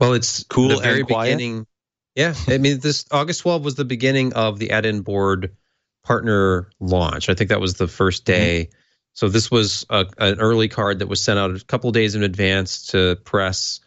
[0.00, 1.66] Well, it's Cool the very beginning.
[2.14, 5.54] Yeah, I mean, this August 12 was the beginning of the add-in board
[6.02, 7.28] partner launch.
[7.28, 8.70] I think that was the first day.
[9.12, 12.22] So this was a, an early card that was sent out a couple days in
[12.22, 13.80] advance to press,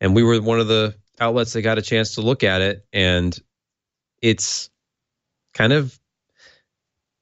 [0.00, 2.84] and we were one of the outlets that got a chance to look at it.
[2.92, 3.38] And
[4.20, 4.70] it's
[5.54, 5.98] kind of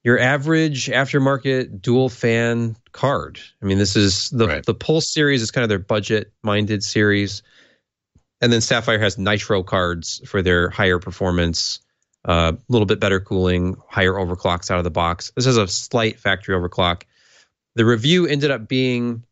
[0.09, 3.39] your average aftermarket dual fan card.
[3.63, 4.65] I mean, this is the Right.
[4.65, 7.43] the Pulse series is kind of their budget minded series
[8.41, 11.81] and then Sapphire has Nitro cards for their higher performance,
[12.25, 15.33] a uh, little bit better cooling, higher overclocks out of the box.
[15.35, 17.03] This has a slight factory overclock.
[17.75, 19.25] The review ended up being,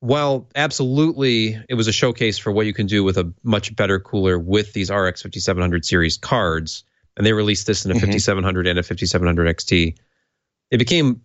[0.00, 4.00] well, absolutely, it was a showcase for what you can do with a much better
[4.00, 6.84] cooler with these RX 5700 series cards.
[7.18, 8.00] And they released this in a Mhm.
[8.00, 9.96] 5700 and a 5700 XT.
[10.70, 11.22] It became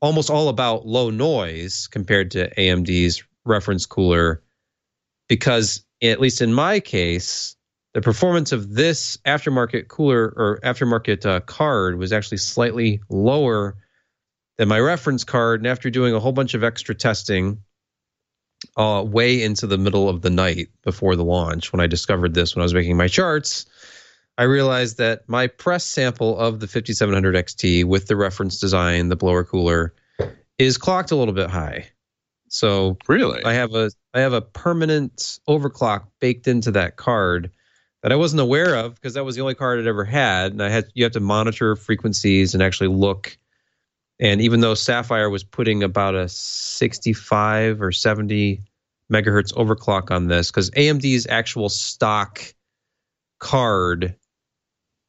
[0.00, 4.42] almost all about low noise compared to AMD's reference cooler
[5.28, 7.56] because at least in my case,
[7.94, 13.76] the performance of this aftermarket cooler or aftermarket uh, card was actually slightly lower
[14.58, 15.60] than my reference card.
[15.60, 17.62] And after doing a whole bunch of extra testing,
[18.76, 22.56] uh, way into the middle of the night before the launch, when I discovered this,
[22.56, 23.66] when I was making my charts,
[24.38, 29.16] I realized that my press sample of the 5700 XT with the reference design, the
[29.16, 29.94] blower cooler,
[30.58, 31.88] is clocked a little bit high.
[32.48, 33.42] So Really?
[33.44, 37.50] I have a I have a permanent overclock baked into that card
[38.02, 40.52] that I wasn't aware of because that was the only card I'd ever had.
[40.52, 43.36] And I had you have to monitor frequencies and actually look.
[44.20, 48.62] And even though Sapphire was putting about a 65 or 70
[49.10, 52.40] megahertz overclock on this, because AMD's actual stock
[53.38, 54.14] card,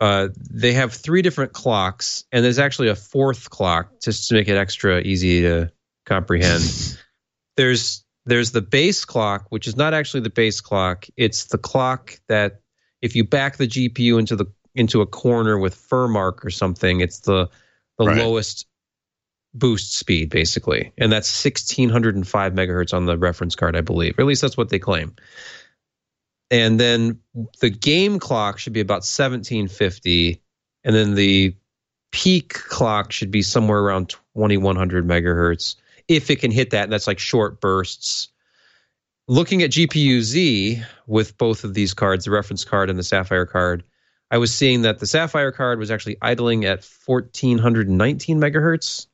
[0.04, 4.50] uh, they have three different clocks, and there's actually a fourth clock just to make
[4.50, 5.72] it extra easy to
[6.06, 6.62] comprehend
[7.58, 11.06] there's there's the base clock, which is not actually the base clock.
[11.16, 12.60] It's the clock that
[13.02, 17.20] if you back the GPU into the into a corner with Furmark or something, it's
[17.20, 17.50] the
[17.98, 18.18] the Right.
[18.18, 18.66] lowest
[19.54, 24.18] boost speed basically, and that's 1605 megahertz on the reference card, I believe.
[24.18, 25.16] Or at least that's what they claim.
[26.54, 27.20] And then
[27.62, 30.40] the game clock should be about 1750,
[30.84, 31.56] and then the
[32.12, 35.76] peak clock should be somewhere around 2100 megahertz
[36.08, 36.84] if it can hit that.
[36.84, 38.28] And that's like short bursts.
[39.28, 43.48] Looking at GPU Z with both of these cards, the reference card and the Sapphire
[43.48, 43.84] card,
[44.30, 49.08] I was seeing that the Sapphire card was actually idling at 1419 megahertz,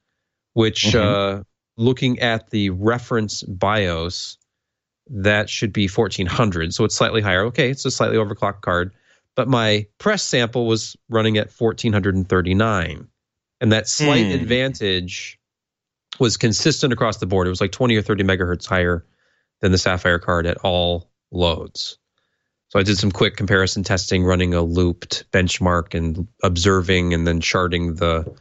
[0.56, 1.40] which, Mhm.
[1.40, 1.44] uh,
[1.78, 4.38] looking at the reference BIOS,
[5.10, 6.74] that should be 1400.
[6.74, 7.46] So it's slightly higher.
[7.46, 8.94] Okay, it's a slightly overclocked card.
[9.36, 13.08] But my press sample was running at 1439.
[13.62, 14.32] And that slight Hmm.
[14.34, 15.40] advantage
[16.20, 17.48] was consistent across the board.
[17.48, 19.06] It was like 20 or 30 megahertz higher
[19.62, 21.98] than the Sapphire card at all loads.
[22.70, 27.42] So I did some quick comparison testing, running a looped benchmark and observing and then
[27.42, 28.36] charting the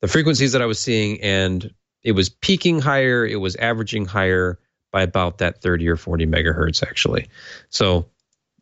[0.00, 4.58] the frequencies that I was seeing, and it was peaking higher, it was averaging higher
[4.92, 7.28] by about that 30 or 40 megahertz actually.
[7.68, 8.08] So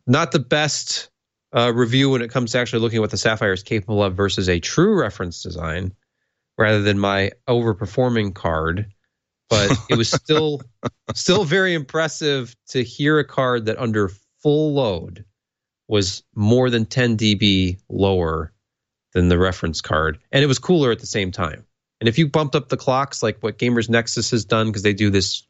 [0.05, 1.09] not the best
[1.55, 4.15] uh, review when it comes to actually looking at what the Sapphire is capable of
[4.15, 5.93] versus a true reference design.
[6.57, 8.91] rather than my overperforming card.
[9.49, 10.61] But it was still
[11.13, 14.11] still very impressive to hear a card that under
[14.41, 15.23] full load
[15.87, 18.51] was more than 10 dB lower
[19.13, 21.65] than the reference card, and it was cooler at the same time.
[21.99, 24.93] And if you bumped up the clocks, like what Gamers Nexus has done, because they
[24.93, 25.43] do this,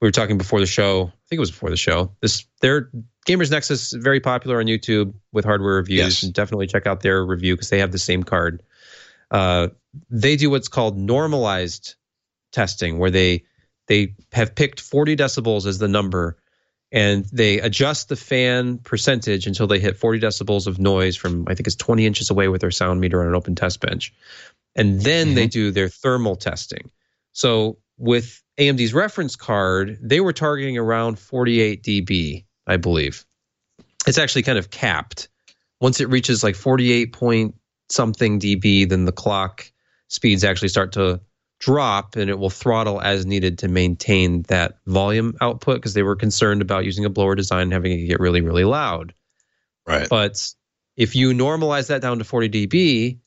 [0.00, 1.06] we were talking before the show.
[1.08, 2.12] I think it was before the show.
[2.20, 2.90] This their
[3.26, 6.22] Gamers Nexus is very popular on YouTube with hardware reviews, Yes.
[6.22, 8.62] and definitely check out their review because they have the same card.
[9.30, 9.68] Uh,
[10.08, 11.94] they do what's called normalized
[12.52, 13.44] testing, where they
[13.88, 16.36] they have picked 40 decibels as the number,
[16.92, 21.54] and they adjust the fan percentage until they hit 40 decibels of noise from I
[21.54, 24.14] think it's 20 inches away with their sound meter on an open test bench,
[24.74, 26.90] and then they do their thermal testing.
[27.32, 33.24] So with AMD's reference card, they were targeting around 48 dB, I believe.
[34.06, 35.28] It's actually kind of capped.
[35.80, 37.54] Once it reaches like 48 point
[37.88, 39.72] something dB, then the clock
[40.08, 41.20] speeds actually start to
[41.58, 46.16] drop and it will throttle as needed to maintain that volume output because they were
[46.16, 49.14] concerned about using a blower design and having it get really, really loud.
[49.86, 50.08] Right.
[50.08, 50.46] But
[50.96, 53.18] if you normalize that down to 40 dB,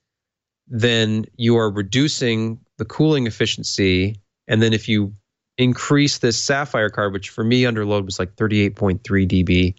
[0.67, 4.21] then you are reducing the cooling efficiency.
[4.47, 5.13] And then if you
[5.57, 9.75] increase this Sapphire card, which for me under load was like 38.3 dB,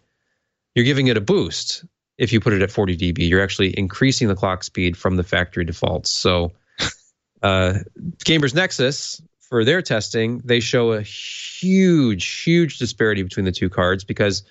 [0.75, 1.85] you're giving it a boost.
[2.17, 5.25] If you put it at 40 dB, you're actually increasing the clock speed from the
[5.25, 6.11] factory defaults.
[6.11, 6.53] So,
[7.43, 7.79] uh,
[8.25, 14.05] Gamers Nexus for their testing, they show a huge, huge disparity between the two cards
[14.05, 14.45] because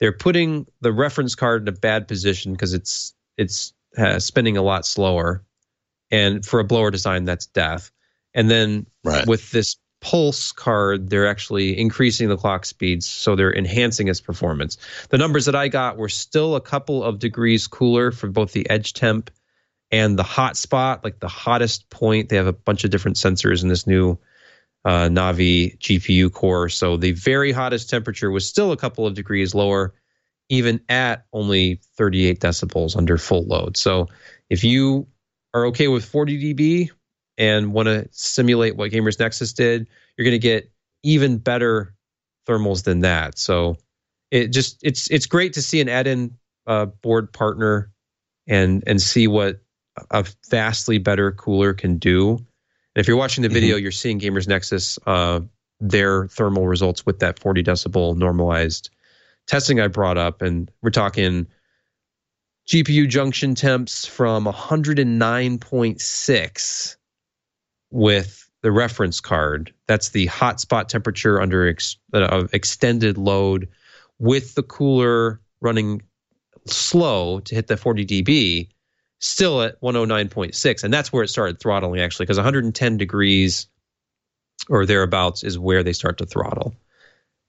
[0.00, 4.62] they're putting the reference card in a bad position because it's it's uh, spinning a
[4.62, 5.44] lot slower,
[6.10, 7.90] and for a blower design, that's death.
[8.34, 9.26] And then Right.
[9.26, 14.78] with this pulse card, they're actually increasing the clock speeds, so they're enhancing its performance.
[15.10, 18.68] The numbers that I got were still a couple of degrees cooler for both the
[18.70, 19.30] edge temp
[19.90, 22.28] and the hot spot, like the hottest point.
[22.28, 24.18] They have a bunch of different sensors in this new
[24.84, 26.68] uh, Navi GPU core.
[26.68, 29.94] So the very hottest temperature was still a couple of degrees lower,
[30.48, 33.76] even at only 38 decibels under full load.
[33.76, 34.08] So
[34.48, 35.08] if you
[35.54, 36.90] are okay with 40 dB
[37.38, 40.70] and want to simulate what Gamers Nexus did, you're going to get
[41.02, 41.94] even better
[42.46, 43.38] thermals than that.
[43.38, 43.76] So
[44.30, 47.90] it just it's it's great to see an add-in uh, board partner
[48.46, 49.62] and and see what
[50.10, 52.32] a vastly better cooler can do.
[52.32, 52.46] And
[52.96, 55.40] if you're watching the video, you're seeing Gamers Nexus uh,
[55.80, 58.90] their thermal results with that 40 decibel normalized
[59.46, 61.46] testing I brought up, and we're talking
[62.68, 66.96] GPU junction temps from 109.6
[67.90, 69.72] with the reference card.
[69.86, 73.68] That's the hotspot temperature under ex- uh, extended load
[74.18, 76.02] with the cooler running
[76.66, 78.68] slow to hit the 40 dB,
[79.20, 80.84] still at 109.6.
[80.84, 83.68] And that's where it started throttling actually, because 110 degrees
[84.68, 86.74] or thereabouts is where they start to throttle.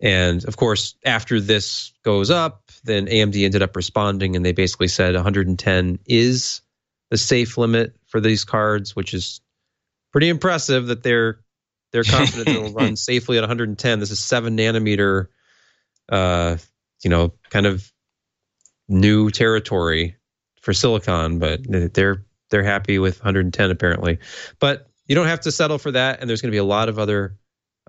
[0.02, 4.88] And of course, after this goes up, then AMD ended up responding and they basically
[4.88, 6.62] said 110 is
[7.10, 9.42] the safe limit for these cards, which is
[10.12, 11.40] pretty impressive that they're
[11.92, 14.00] they're confident it'll run safely at 110.
[14.00, 15.28] This is seven nanometer,
[16.10, 16.58] uh,
[17.04, 17.92] you know, kind of
[18.88, 20.16] new territory
[20.62, 21.62] for silicon, but
[21.94, 24.20] they're they're happy with 110 apparently.
[24.60, 26.90] But you don't have to settle for that, and there's going to be a lot
[26.90, 27.38] of other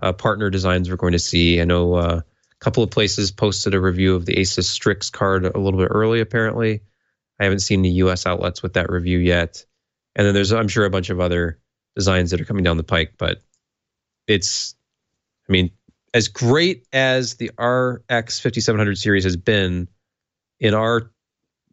[0.01, 1.61] uh, partner designs we're going to see.
[1.61, 5.45] I know uh, a couple of places posted a review of the Asus Strix card
[5.45, 6.21] a little bit early.
[6.21, 6.81] Apparently,
[7.39, 8.25] I haven't seen the U.S.
[8.25, 9.65] outlets with that review yet.
[10.15, 11.59] And then there's, I'm sure, a bunch of other
[11.95, 13.13] designs that are coming down the pike.
[13.17, 13.39] But
[14.27, 14.75] it's,
[15.47, 15.71] I mean,
[16.13, 19.87] as great as the RX 5700 series has been
[20.59, 21.11] in our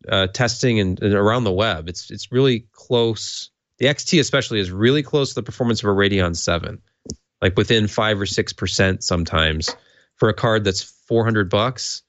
[0.09, 3.51] uh, testing and, and around the web, it's it's really close.
[3.79, 6.81] The XT especially is really close to the performance of a Radeon 7
[7.41, 9.75] like within five or six percent sometimes
[10.17, 12.03] for a card that's 400 bucks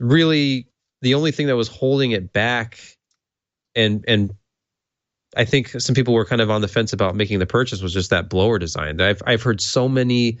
[0.00, 0.68] really
[1.02, 2.78] the only thing that was holding it back
[3.74, 4.32] and and
[5.36, 7.92] i think some people were kind of on the fence about making the purchase was
[7.92, 9.00] just that blower design.
[9.00, 10.38] I've i've heard so many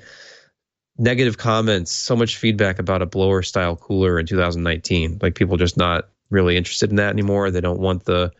[0.96, 5.76] negative comments so much feedback about a blower style cooler in 2019 like people just
[5.76, 7.50] not really interested in that anymore.
[7.50, 8.32] They don't want the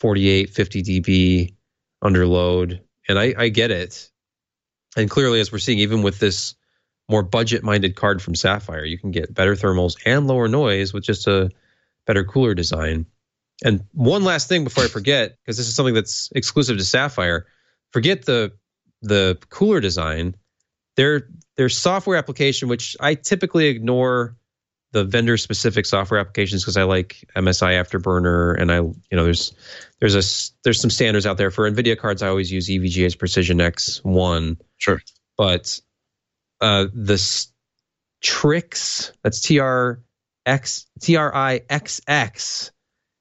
[0.00, 1.54] 48 50 db
[2.02, 4.10] under load and i i get it.
[4.96, 6.54] And clearly, as we're seeing, even with this
[7.08, 11.04] more budget minded card from Sapphire, you can get better thermals and lower noise with
[11.04, 11.50] just a
[12.06, 13.06] better cooler design.
[13.64, 17.46] And one last thing before I forget, because this is something that's exclusive to Sapphire,
[17.92, 18.52] forget the
[19.02, 20.34] the cooler design.
[20.96, 24.36] Their their software application, which I typically ignore
[24.92, 29.52] the vendor specific software applications because I like MSI Afterburner and I you know there's
[30.00, 30.22] there's a
[30.64, 32.22] there's some standards out there for Nvidia cards.
[32.22, 34.58] I always use EVGA's Precision X one.
[34.76, 35.00] Sure.
[35.36, 35.80] But
[36.60, 37.14] uh, the
[38.22, 40.00] TriXX that's T R
[40.46, 42.72] X T R I X X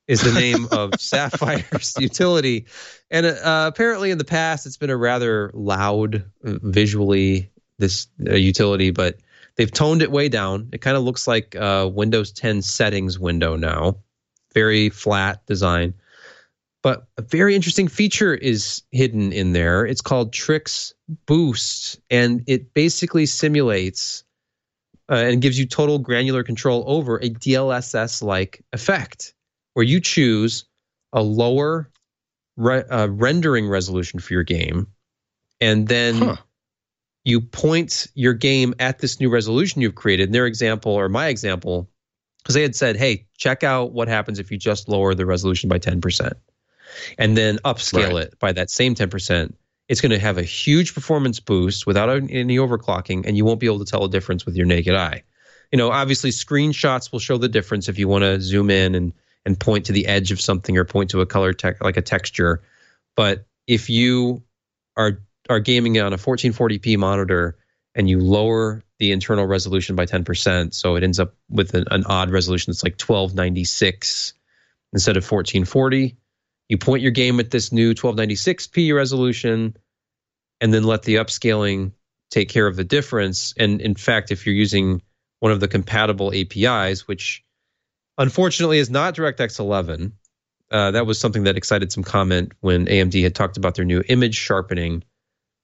[0.07, 2.65] is the name of Sapphire's utility,
[3.11, 8.33] and uh, apparently in the past it's been a rather loud uh, visually this uh,
[8.33, 9.17] utility, but
[9.55, 10.69] they've toned it way down.
[10.71, 13.97] It kind of looks like uh, Windows 10 settings window now,
[14.53, 15.93] very flat design.
[16.83, 19.85] But a very interesting feature is hidden in there.
[19.85, 20.93] It's called TriXX
[21.25, 24.23] Boost, and it basically simulates
[25.09, 29.33] uh, and gives you total granular control over a DLSS like effect,
[29.77, 30.65] where you choose
[31.13, 31.87] a lower
[32.55, 34.87] re- uh, rendering resolution for your game,
[35.61, 36.35] and then huh.
[37.23, 40.29] you point your game at this new resolution you've created.
[40.29, 41.87] In their example, or my example,
[42.41, 45.69] because they had said, hey, check out what happens if you just lower the resolution
[45.69, 46.33] by 10%
[47.19, 48.23] and then upscale right.
[48.23, 49.53] it by that same 10%
[49.89, 53.67] it's going to have a huge performance boost without any overclocking, and you won't be
[53.67, 55.21] able to tell a difference with your naked eye.
[55.71, 59.13] You know, obviously, screenshots will show the difference if you want to zoom in and
[59.45, 62.01] and point to the edge of something or point to a color tech like a
[62.01, 62.61] texture.
[63.15, 64.43] But if you
[64.95, 67.57] are are gaming on a 1440p monitor
[67.95, 72.03] and you lower the internal resolution by 10%, so it ends up with an, an
[72.05, 74.33] odd resolution that's like 1296
[74.93, 76.17] instead of 1440
[76.69, 79.75] you point your game at this new 1296p resolution
[80.59, 81.91] and then let the upscaling
[82.29, 83.53] take care of the difference.
[83.57, 85.01] And in fact, if you're using
[85.39, 87.43] one of the compatible APIs, which
[88.17, 90.13] unfortunately is not DirectX 11,
[90.69, 94.03] uh, that was something that excited some comment when AMD had talked about their new
[94.07, 95.03] image sharpening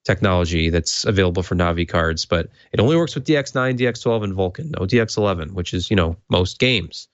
[0.05, 4.71] technology that's available for Navi cards, but it only works with DX9, DX12, and Vulkan,
[4.71, 7.07] no DX11, which is, you know, most games.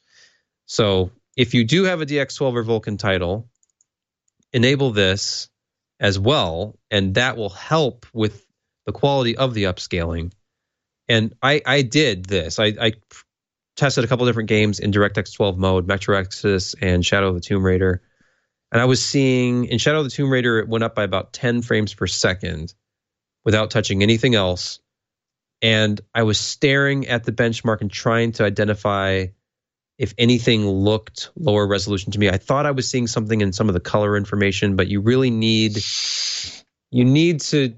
[0.66, 3.48] So if you do have a DX12 or Vulkan title,
[4.54, 5.50] enable this
[6.00, 8.46] as well, and that will help with
[8.86, 10.32] the quality of the upscaling.
[11.08, 12.60] And I, I did this.
[12.60, 12.94] I, I
[13.80, 17.42] tested a couple different games in DirectX 12 mode, Metro Exodus and Shadow of the
[17.42, 18.02] Tomb Raider.
[18.72, 21.34] And I was seeing in Shadow of the Tomb Raider, it went up by about
[21.34, 22.74] 10 frames per second
[23.44, 24.80] without touching anything else.
[25.62, 29.28] And I was staring at the benchmark and trying to identify
[29.98, 32.30] if anything looked lower resolution to me.
[32.30, 35.30] I thought I was seeing something in some of the color information, but you really
[35.30, 35.78] need
[36.92, 37.76] you need to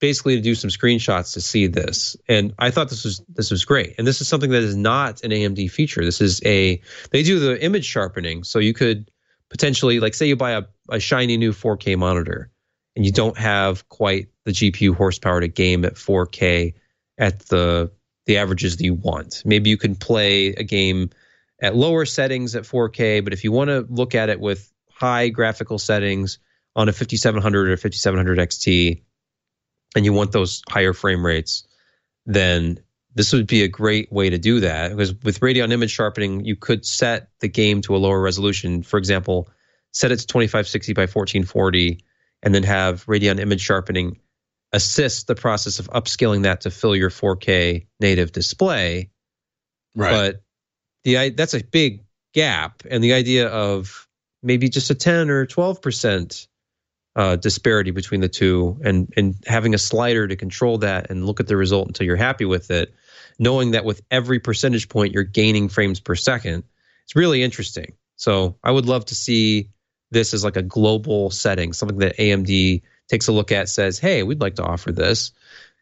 [0.00, 2.16] basically to do some screenshots to see this.
[2.28, 3.94] And I thought this was this was great.
[3.98, 6.04] And this is something that is not an AMD feature.
[6.04, 6.80] This is a
[7.10, 9.10] they do the image sharpening, so you could
[9.50, 12.50] potentially like say you buy a, a shiny new 4K monitor
[12.94, 16.74] and you don't have quite the GPU horsepower to game at 4K
[17.18, 17.92] at the
[18.26, 19.42] the averages that you want.
[19.44, 21.10] Maybe you can play a game
[21.60, 25.28] at lower settings at 4K, but if you want to look at it with high
[25.28, 26.38] graphical settings
[26.74, 29.02] on a 5700 or 5700 XT
[29.96, 31.66] and you want those higher frame rates,
[32.26, 32.78] then
[33.14, 36.54] this would be a great way to do that because with Radeon image sharpening, you
[36.54, 38.82] could set the game to a lower resolution.
[38.82, 39.48] For example,
[39.92, 42.04] set it to 2560 by 1440
[42.42, 44.20] and then have Radeon image sharpening
[44.72, 49.10] assist the process of upscaling that to fill your 4K native display.
[49.94, 50.10] Right.
[50.10, 50.42] But
[51.04, 54.06] the that's a big gap, and the idea of
[54.42, 56.48] maybe just a ten or twelve percent
[57.16, 61.40] uh, disparity between the two, and and having a slider to control that and look
[61.40, 62.94] at the result until you're happy with it,
[63.38, 66.62] knowing that with every percentage point you're gaining frames per second,
[67.04, 67.94] it's really interesting.
[68.16, 69.70] So I would love to see
[70.10, 74.22] this as like a global setting, something that AMD takes a look at, says, "Hey,
[74.22, 75.32] we'd like to offer this."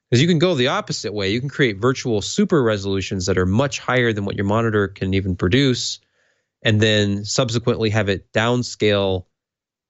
[0.08, 1.30] Because you can go the opposite way.
[1.30, 5.14] You can create virtual super resolutions that are much higher than what your monitor can
[5.14, 5.98] even produce,
[6.62, 9.24] and then subsequently have it downscale.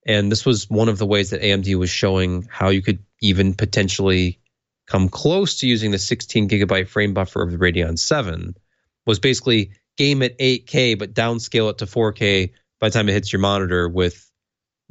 [0.07, 3.55] And this was one of the ways that AMD was showing how you could even
[3.55, 4.38] potentially
[4.86, 8.55] come close to using the 16 gigabyte frame buffer of the Radeon 7
[9.07, 12.50] was basically game at 8K but downscale it to 4K
[12.80, 14.30] by the time it hits your monitor with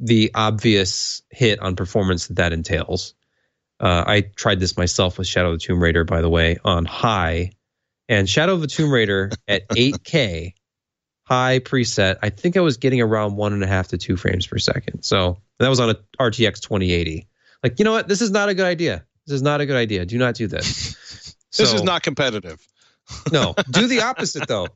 [0.00, 3.14] the obvious hit on performance that that entails.
[3.78, 6.84] Uh, I tried this myself with Shadow of the Tomb Raider, by the way, on
[6.84, 7.52] high.
[8.08, 10.54] And Shadow of the Tomb Raider at 8K,
[11.26, 14.46] high preset, I think I was getting around one and a half to two frames
[14.46, 15.02] per second.
[15.02, 17.26] So that was on a RTX 2080.
[17.62, 18.08] Like, you know what?
[18.08, 19.04] This is not a good idea.
[19.26, 20.04] This is not a good idea.
[20.04, 20.94] Do not do this.
[21.56, 22.66] this so, is not competitive.
[23.32, 24.68] no, do the opposite though.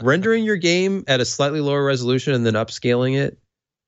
[0.00, 3.38] Rendering your game at a slightly lower resolution and then upscaling it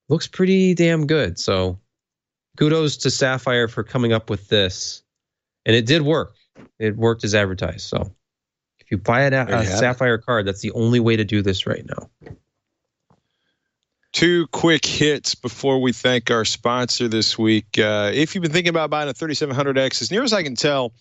[0.09, 1.39] looks pretty damn good.
[1.39, 1.79] So
[2.57, 5.01] kudos to Sapphire for coming up with this.
[5.65, 6.35] And it did work.
[6.79, 7.81] It worked as advertised.
[7.81, 8.11] So
[8.89, 9.77] if you buy a, There a have it.
[9.77, 12.09] Sapphire card, that's the only way to do this right now.
[14.13, 17.77] Two quick hits before we thank our sponsor this week.
[17.77, 20.93] Uh, if you've been thinking about buying a 3700X, as near as I can tell,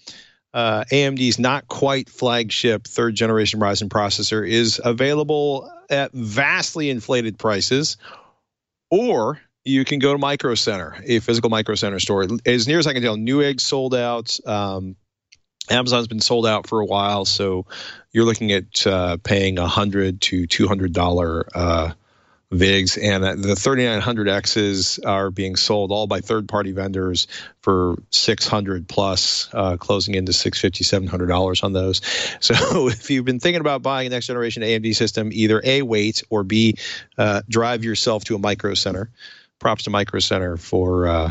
[0.53, 7.97] uh, AMD's not quite flagship third generation Ryzen processor is available at vastly inflated prices,
[8.91, 12.27] or you can go to Micro Center, a physical Micro Center store.
[12.45, 14.39] As near as I can tell, Newegg sold out.
[14.47, 14.97] Um,
[15.71, 17.67] Amazon's been sold out for a while, so
[18.13, 21.93] you're looking at uh, paying a hundred to two hundred dollar uh,
[22.53, 27.27] VIGs, and uh, the 3900Xs are being sold all by third-party vendors
[27.61, 32.01] for 600 plus, uh, closing into 650 700 dollars on those.
[32.41, 36.23] So if you've been thinking about buying a next generation AMD system, either a wait
[36.31, 36.77] or b
[37.19, 39.11] uh, drive yourself to a Micro Center.
[39.59, 41.31] Props to Micro Center for uh,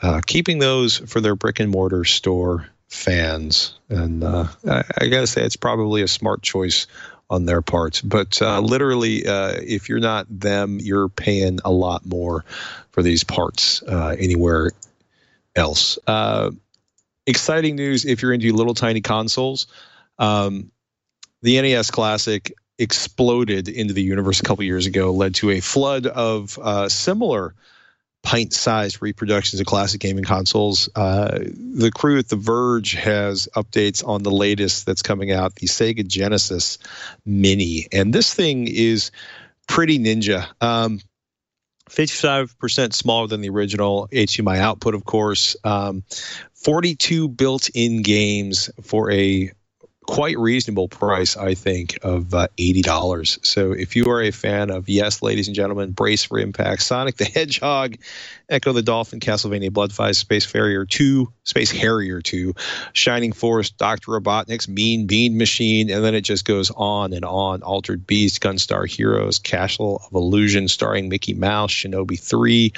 [0.00, 5.22] uh, keeping those for their brick and mortar store fans, and uh, I, I got
[5.22, 6.86] to say it's probably a smart choice
[7.30, 8.02] on their part.
[8.04, 12.44] But uh, literally, uh, if you're not them, you're paying a lot more
[12.90, 14.72] for these parts uh, anywhere
[15.56, 15.98] else.
[16.06, 16.50] Uh,
[17.26, 19.66] exciting news if you're into little tiny consoles.
[20.18, 20.70] Um,
[21.40, 26.06] the NES Classic exploded into the universe a couple years ago, led to a flood
[26.06, 27.54] of uh, similar
[28.22, 30.88] pint-sized reproductions of classic gaming consoles.
[30.94, 35.66] Uh, the crew at The Verge has updates on the latest that's coming out, the
[35.66, 36.78] Sega Genesis
[37.26, 39.10] Mini, and this thing is
[39.66, 40.46] pretty ninja.
[40.60, 41.00] Um,
[41.90, 45.56] 55% smaller than the original HDMI output, of course.
[45.62, 46.04] Um,
[46.54, 49.50] 42 built-in games for a
[50.06, 53.38] quite reasonable price, I think, of uh, eighty dollars.
[53.42, 57.16] So if you are a fan of yes, ladies and gentlemen, brace for impact, Sonic
[57.16, 57.96] the Hedgehog,
[58.52, 62.54] Ecco the Dolphin, Castlevania Bloodfight, Space Harrier Two, Space Harrier Two,
[62.92, 67.62] Shining Force, Doctor Robotnik's Mean Bean Machine, and then it just goes on and on.
[67.62, 72.72] Altered Beast, Gunstar Heroes, Castle of Illusion, starring Mickey Mouse, Shinobi Three,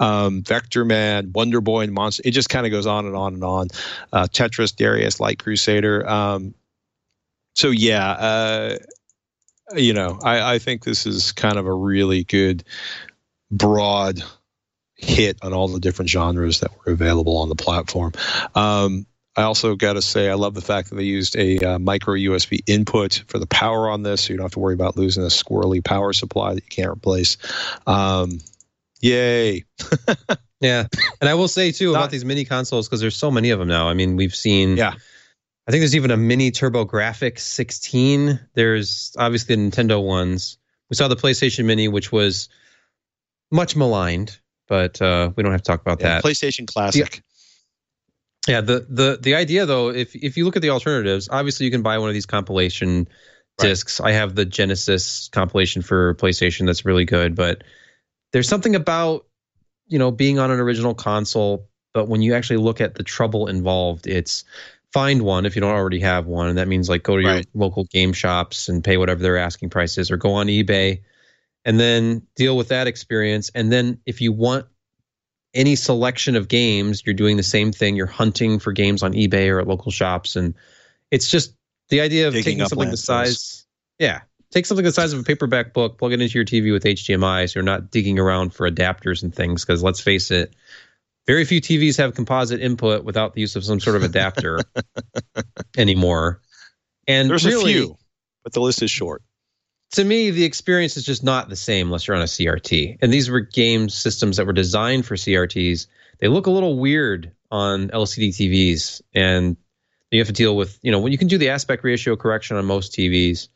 [0.00, 2.22] um, Vector Man, Wonder Boy, and Monster.
[2.24, 3.68] It just kind of goes on and on and on.
[4.12, 6.08] Uh, Tetris, Darius, Light Crusader.
[6.08, 6.54] Um,
[7.54, 8.78] so yeah, uh,
[9.76, 12.64] you know, I, I think this is kind of a really good
[13.50, 14.22] broad
[14.98, 18.12] hit on all the different genres that were available on the platform.
[18.54, 21.78] Um, I also got to say, I love the fact that they used a uh,
[21.78, 24.96] micro USB input for the power on this, so you don't have to worry about
[24.96, 27.38] losing a squirrely power supply that you can't replace.
[27.86, 28.40] Um,
[29.00, 29.64] yay!
[30.60, 30.86] Yeah,
[31.20, 33.58] and I will say too Not- about these mini consoles because there's so many of
[33.58, 33.88] them now.
[33.88, 34.76] I mean, we've seen.
[34.76, 34.94] Yeah.
[35.66, 38.40] I think there's even a mini TurboGrafx 16.
[38.54, 40.56] There's obviously the Nintendo ones.
[40.88, 42.48] We saw the PlayStation Mini, which was
[43.50, 44.38] much maligned,
[44.68, 46.24] but uh, we don't have to talk about Yeah, that.
[46.24, 47.22] PlayStation Classic.
[48.46, 51.72] Yeah, the the the idea though, if if you look at the alternatives, obviously you
[51.72, 53.08] can buy one of these compilation
[53.60, 53.70] Right.
[53.70, 54.00] discs.
[54.00, 57.64] I have the Genesis compilation for PlayStation that's really good, but
[58.32, 59.26] there's something about
[59.88, 63.48] you know being on an original console, but when you actually look at the trouble
[63.48, 64.44] involved, it's
[64.92, 67.42] find one if you don't already have one, and that means like go to your
[67.52, 71.00] local game shops and pay whatever their asking price is, or go on eBay
[71.68, 73.50] and then deal with that experience.
[73.54, 74.64] And then if you want
[75.52, 77.94] any selection of games, you're doing the same thing.
[77.94, 80.54] You're hunting for games on eBay or at local shops, and
[81.10, 81.52] it's just
[81.90, 83.66] the idea of taking something the size,
[83.98, 86.84] yeah, take something the size of a paperback book, plug it into your TV with
[86.84, 89.62] HDMI, so you're not digging around for adapters and things.
[89.62, 90.56] Because let's face it,
[91.26, 94.60] very few TVs have composite input without the use of some sort of adapter
[95.76, 96.40] anymore.
[97.06, 97.98] And There's really, a few,
[98.42, 99.22] but the list is short.
[99.92, 102.98] To me, the experience is just not the same unless you're on a CRT.
[103.00, 105.86] And these were game systems that were designed for CRTs.
[106.20, 109.56] They look a little weird on LCD TVs, and
[110.10, 112.56] you have to deal with, you know, when you can do the aspect ratio correction
[112.56, 113.48] on most TVs,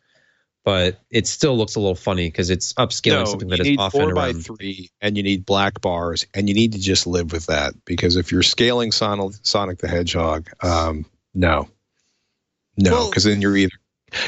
[0.64, 3.78] but it still looks a little funny because it's upscaling something that you is need
[3.80, 4.44] often four by around.
[4.44, 8.16] three, and you need black bars, and you need to just live with that because
[8.16, 11.04] if you're scaling Sonic, Sonic the Hedgehog, um,
[11.34, 11.68] no,
[12.78, 13.72] no, Well- because then you're either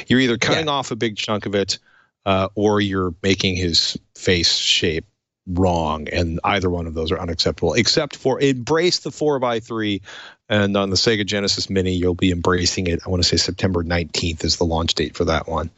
[0.06, 1.78] you're either cutting off a big chunk of it,
[2.26, 5.06] uh, or you're making his face shape
[5.46, 7.74] wrong, and either one of those are unacceptable.
[7.74, 10.00] Except for embrace the four by three,
[10.48, 13.00] and on the Sega Genesis Mini, you'll be embracing it.
[13.06, 15.70] I want to say September 19th is the launch date for that one.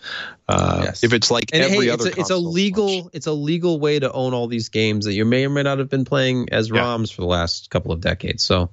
[0.48, 1.02] Uh, Yes.
[1.04, 3.10] If it's like And every hey, other, it's a, it's a legal launch.
[3.12, 5.78] it's a legal way to own all these games that you may or may not
[5.78, 6.80] have been playing as Yeah.
[6.82, 8.44] ROMs for the last couple of decades.
[8.44, 8.70] So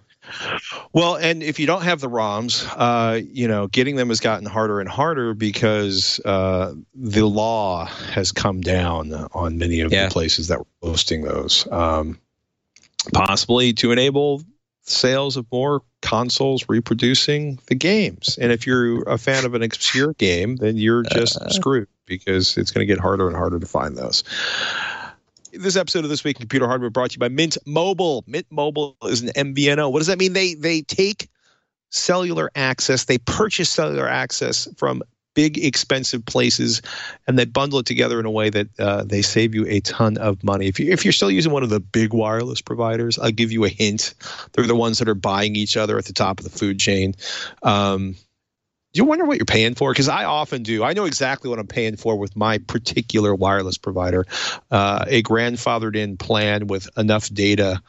[0.94, 4.46] Well, and if you don't have the ROMs, uh, you know, getting them has gotten
[4.46, 10.06] harder and harder because uh, the law has come down on many of Yeah.
[10.06, 11.68] the places that were hosting those.
[11.72, 12.20] Um,
[13.14, 14.44] possibly to enable
[14.84, 18.38] sales of more consoles reproducing the games.
[18.40, 22.58] And if you're a fan of an obscure game, then you're just uh, screwed because
[22.58, 24.24] it's going to get harder and harder to find those.
[25.54, 28.24] This episode of This Week in Computer Hardware brought to you by Mint Mobile.
[28.26, 29.92] Mint Mobile is an MVNO.
[29.92, 30.34] What does that mean?
[30.34, 31.30] They they take
[31.92, 35.04] cellular access, they purchase cellular access from
[35.36, 36.82] big expensive places
[37.28, 40.18] and they bundle it together in a way that uh, they save you a ton
[40.18, 43.32] of money if, you, if you're still using one of the big wireless providers i'll
[43.32, 44.14] give you a hint
[44.52, 47.16] they're the ones that are buying each other at the top of the food chain
[47.64, 48.16] um,
[48.94, 49.92] do you wonder what you're paying for?
[49.92, 50.84] Because I often do.
[50.84, 54.26] I know exactly what I'm paying for with my particular wireless provider,
[54.70, 57.82] uh, a grandfathered in plan with enough data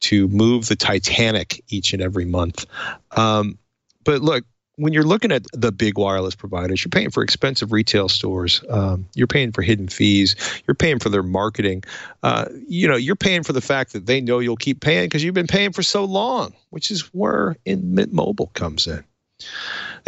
[0.00, 2.64] to move the Titanic each and every month.
[3.12, 3.58] Um,
[4.04, 4.44] but look,
[4.76, 8.62] when you're looking at the big wireless providers, you're paying for expensive retail stores.
[8.70, 10.36] Um, you're paying for hidden fees.
[10.66, 11.82] You're paying for their marketing.
[12.22, 15.22] Uh, you know, you're paying for the fact that they know you'll keep paying because
[15.22, 19.04] you've been paying for so long, which is where Mint Mobile comes in.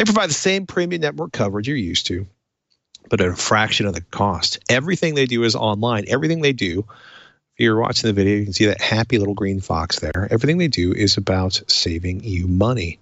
[0.00, 2.26] They provide the same premium network coverage you're used to,
[3.10, 4.58] but at a fraction of the cost.
[4.70, 6.06] Everything they do is online.
[6.08, 9.60] Everything they do if you're watching the video, you can see that happy little green
[9.60, 10.26] fox there.
[10.30, 12.98] Everything they do is about saving you money.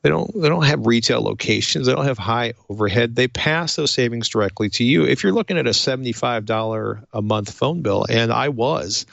[0.00, 1.86] They don't they don't have retail locations.
[1.86, 3.14] They don't have high overhead.
[3.14, 5.04] They pass those savings directly to you.
[5.04, 9.04] If you're looking at a $75 a month phone bill, and I was,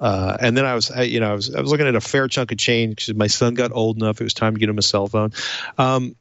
[0.00, 2.26] uh, and then I was, you know, I was, I was looking at a fair
[2.26, 4.20] chunk of change because my son got old enough.
[4.20, 5.30] It was time to get him a cell phone.
[5.78, 6.16] Um,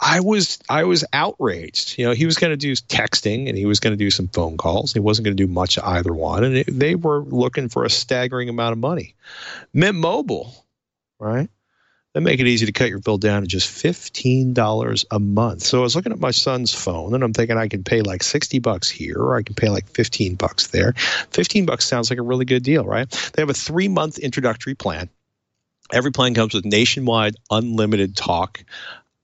[0.00, 1.98] I was I was outraged.
[1.98, 4.28] You know, he was going to do texting and he was going to do some
[4.28, 4.92] phone calls.
[4.92, 7.90] He wasn't going to do much either one, and it, they were looking for a
[7.90, 9.14] staggering amount of money.
[9.72, 10.54] Mint Mobile,
[11.18, 11.48] right?
[12.14, 15.62] They make it easy to cut your bill down to just $15 a month.
[15.62, 18.22] So I was looking at my son's phone and I'm thinking I can pay like
[18.22, 20.92] 60 bucks here or I can pay like 15 bucks there.
[20.92, 23.10] 15 bucks sounds like a really good deal, right?
[23.32, 25.10] They have a 3-month introductory plan.
[25.92, 28.64] Every plan comes with nationwide unlimited talk,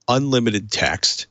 [0.07, 1.27] unlimited text,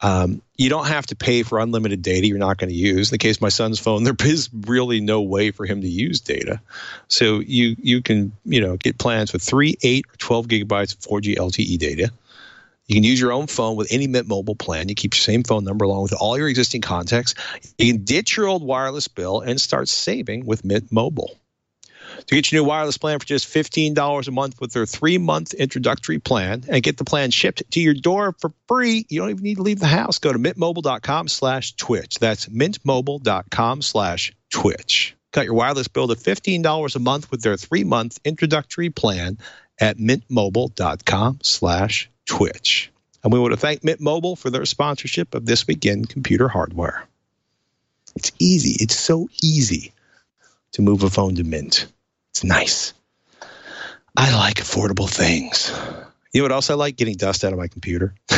[0.00, 3.10] um, you don't have to pay for unlimited data you're not going to use.
[3.10, 5.88] In the case of my son's phone, there is really no way for him to
[5.88, 6.60] use data.
[7.08, 11.00] So you you can you know get plans with three, eight, or twelve gigabytes of
[11.00, 12.12] 4G LTE data.
[12.86, 14.90] You can use your own phone with any Mint Mobile plan.
[14.90, 17.34] You keep your same phone number along with all your existing contacts.
[17.78, 21.34] You can ditch your old wireless bill and start saving with Mint Mobile.
[22.26, 25.54] To get your new wireless plan for just $15 a month with their three month
[25.54, 29.42] introductory plan and get the plan shipped to your door for free, you don't even
[29.42, 30.18] need to leave the house.
[30.18, 32.18] Go to mintmobile.com slash twich.
[32.18, 35.16] That's mintmobile.com slash twich.
[35.32, 39.38] Cut your wireless bill to $15 a month with their three month introductory plan
[39.80, 42.90] at mintmobile.com slash twich.
[43.22, 46.46] And we want to thank Mint Mobile for their sponsorship of This Week in Computer
[46.46, 47.08] Hardware.
[48.14, 48.76] It's easy.
[48.82, 49.92] It's so easy
[50.72, 51.86] to move a phone to Mint.
[52.34, 52.94] It's nice.
[54.16, 55.70] I like affordable things.
[56.32, 56.96] You know what else I like?
[56.96, 58.16] Getting dust out of my computer.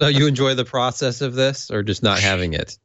[0.00, 2.78] so you enjoy the process of this or just not having it?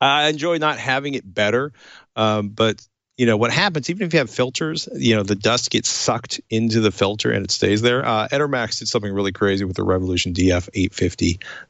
[0.00, 1.74] I enjoy not having it better.
[2.16, 2.86] Um, but
[3.18, 6.40] you know what happens even if you have filters you know the dust gets sucked
[6.50, 9.84] into the filter and it stays there uh, Enermax did something really crazy with the
[9.84, 10.68] revolution df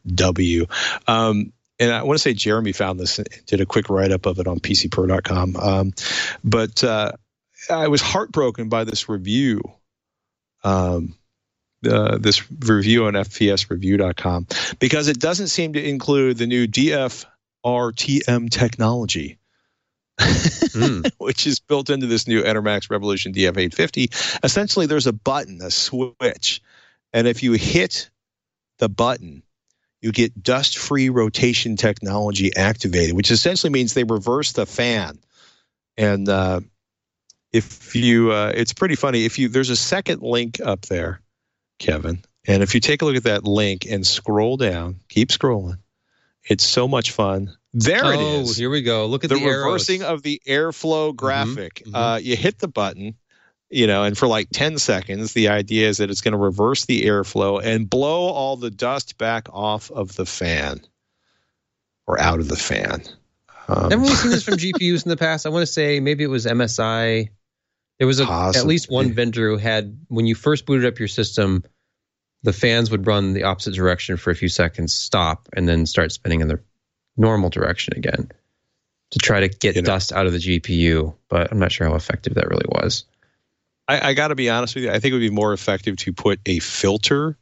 [0.07, 0.70] 850w
[1.07, 4.27] um, and I want to say Jeremy found this and did a quick write up
[4.27, 5.57] of it on PCPer.com.
[5.57, 5.93] Um,
[6.43, 7.12] but uh,
[7.70, 9.61] I was heartbroken by this review,
[10.62, 11.14] um,
[11.89, 14.47] uh, this review on FPSReview.com,
[14.79, 19.39] because it doesn't seem to include the new DFRTM technology.
[20.20, 21.11] mm.
[21.18, 24.45] which is built into this new Enermax Revolution DF850.
[24.45, 26.62] Essentially, there's a button, a switch,
[27.12, 28.11] and if you hit
[28.79, 29.43] the button,
[30.05, 35.18] you get dust free rotation technology activated, which essentially means they reverse the fan.
[35.96, 36.61] And uh,
[37.55, 39.24] if you, uh, it's pretty funny.
[39.24, 41.22] If you, there's a second link up there,
[41.78, 42.22] Kevin.
[42.46, 45.78] And if you take a look at that link and scroll down, keep scrolling,
[46.42, 47.57] it's so much fun.
[47.72, 48.59] There oh, it is.
[48.59, 49.07] Here we go.
[49.07, 50.18] Look at the, the reversing arrows.
[50.18, 51.76] of the airflow mm-hmm, graphic.
[51.76, 51.96] Mm-hmm, mm-hmm.
[51.96, 53.14] Uh, you hit the button,
[53.75, 56.85] you know, and for like 10 seconds, the idea is that it's going to reverse
[56.85, 60.81] the airflow and blow all the dust back off of the fan
[62.07, 63.03] or out of the fan.
[63.66, 65.45] Um, Haven't we seen this from GPUs in the past?
[65.45, 67.31] I want to say maybe it was MSI.
[67.99, 71.09] There was a, at least one vendor who had, when you first booted up your
[71.09, 71.64] system,
[72.45, 76.12] the fans would run the opposite direction for a few seconds, stop, and then start
[76.12, 76.61] spinning in the
[77.16, 78.31] normal direction again
[79.11, 81.14] to try to get you know, dust out of the GPU.
[81.29, 83.05] But I'm not sure how effective that really was.
[83.89, 84.91] I, I got to be honest with you.
[84.91, 87.37] I think it would be more effective to put a filter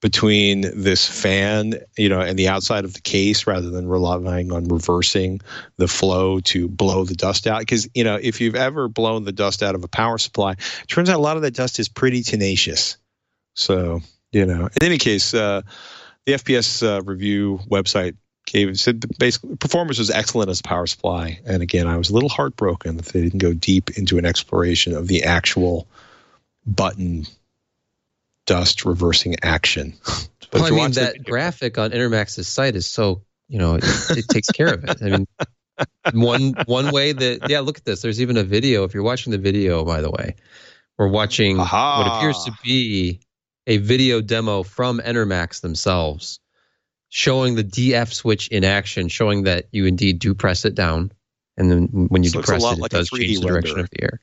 [0.00, 4.64] between this fan, you know, and the outside of the case rather than relying on
[4.64, 5.40] reversing
[5.76, 7.60] the flow to blow the dust out.
[7.60, 10.56] Because, you know, if you've ever blown the dust out of a power supply,
[10.88, 12.96] turns out a lot of that dust is pretty tenacious.
[13.54, 14.00] So,
[14.32, 15.62] you know, in any case, uh,
[16.26, 18.16] the FPS uh, review website
[18.52, 21.40] gave said basically performance was excellent as a power supply.
[21.44, 24.94] And again, I was a little heartbroken that they didn't go deep into an exploration
[24.94, 25.88] of the actual
[26.66, 27.26] button
[28.46, 29.94] dust reversing action.
[30.50, 33.84] but well, I mean, that video, graphic on Enermax's site is so, you know, it,
[34.10, 35.02] it takes care of it.
[35.02, 35.26] I mean,
[36.12, 38.02] one one way that yeah, look at this.
[38.02, 38.84] There's even a video.
[38.84, 40.36] If you're watching the video, by the way,
[40.98, 41.98] we're watching Aha.
[41.98, 43.20] what appears to be
[43.66, 46.40] a video demo from Intermax themselves,
[47.14, 51.12] showing the DF switch in action, showing that you indeed do press it down,
[51.58, 54.02] and then when you so depress it, like it does change the direction of the
[54.02, 54.20] air.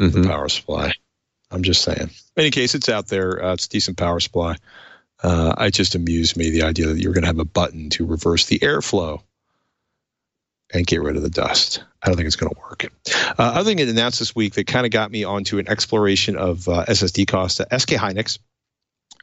[0.00, 0.22] Mm-hmm.
[0.22, 0.92] The power supply.
[1.50, 1.98] I'm just saying.
[1.98, 3.44] In any case, it's out there.
[3.44, 4.54] Uh, it's a decent power supply.
[5.20, 8.06] Uh, it just amused me the idea that you're going to have a button to
[8.06, 9.20] reverse the airflow
[10.72, 11.82] and get rid of the dust.
[12.02, 12.84] I don't think it's going to work.
[13.36, 16.36] Uh, other thing it announced this week that kind of got me onto an exploration
[16.36, 17.58] of uh, SSD costs.
[17.58, 18.38] Uh, SK Hynix,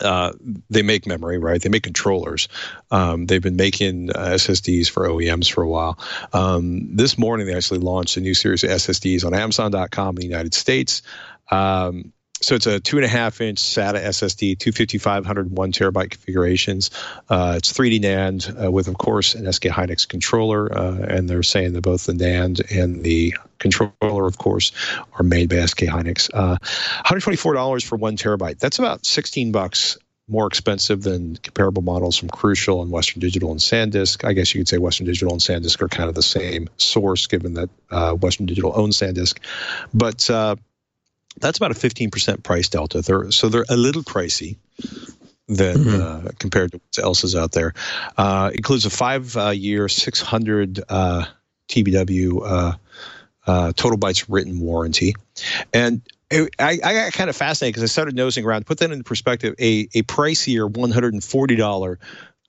[0.01, 0.33] uh,
[0.69, 1.61] they make memory, right?
[1.61, 2.47] They make controllers.
[2.91, 5.99] Um, they've been making uh, SSDs for OEMs for a while.
[6.31, 10.27] Um, this morning, they actually launched a new series of SSDs on Amazon.com in the
[10.27, 11.01] United States.
[11.51, 12.13] Um,
[12.43, 16.91] so it's a two and a half inch SATA SSD, two 5500 one terabyte configurations.
[17.29, 21.43] Uh, it's 3D NAND uh, with, of course, an SK Hynix controller, uh, and they're
[21.43, 24.73] saying that both the NAND and the controller, of course,
[25.13, 26.29] are made by SK Hynix.
[26.31, 28.59] $124 uh, for one terabyte.
[28.59, 33.59] That's about 16 bucks more expensive than comparable models from Crucial and Western Digital and
[33.59, 34.25] SanDisk.
[34.25, 37.27] I guess you could say Western Digital and SanDisk are kind of the same source,
[37.27, 39.39] given that uh, Western Digital owns SanDisk.
[39.93, 40.55] But uh,
[41.39, 43.01] that's about a 15% price delta.
[43.01, 44.57] They're, so they're a little pricey
[45.47, 46.27] than mm-hmm.
[46.27, 47.73] uh, compared to what else is out there.
[48.17, 51.25] Uh, includes a five uh, year, 600 uh,
[51.69, 52.73] TBW uh,
[53.45, 55.15] uh, total bytes written warranty.
[55.73, 58.65] And I, I got kind of fascinated because I started nosing around.
[58.65, 61.97] Put that into perspective, a, a pricier $140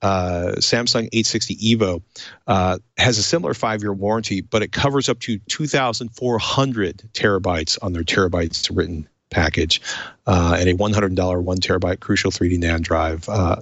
[0.01, 2.01] uh, Samsung 860 Evo
[2.47, 7.93] uh, has a similar five year warranty, but it covers up to 2,400 terabytes on
[7.93, 9.81] their terabytes written package.
[10.27, 13.61] Uh, and a $100 one terabyte Crucial 3D NAND drive uh,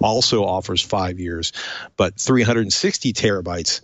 [0.00, 1.52] also offers five years,
[1.96, 3.80] but 360 terabytes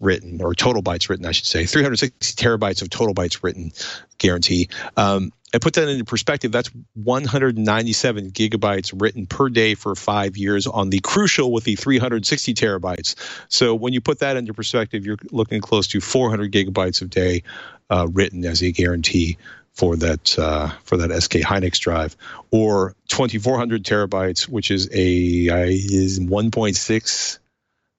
[0.00, 3.72] written or total bytes written, I should say, 360 terabytes of total bytes written
[4.18, 4.68] guarantee.
[4.96, 6.52] Um, I put that into perspective.
[6.52, 12.54] That's 197 gigabytes written per day for five years on the Crucial with the 360
[12.54, 13.14] terabytes.
[13.48, 17.42] So when you put that into perspective, you're looking close to 400 gigabytes a day
[17.88, 19.38] uh, written as a guarantee
[19.72, 22.16] for that uh, for that SK Hynix drive,
[22.50, 27.38] or 2,400 terabytes, which is a is 1.6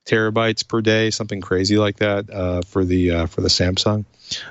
[0.09, 4.05] terabytes per day, something crazy like that uh, for the uh, for the Samsung.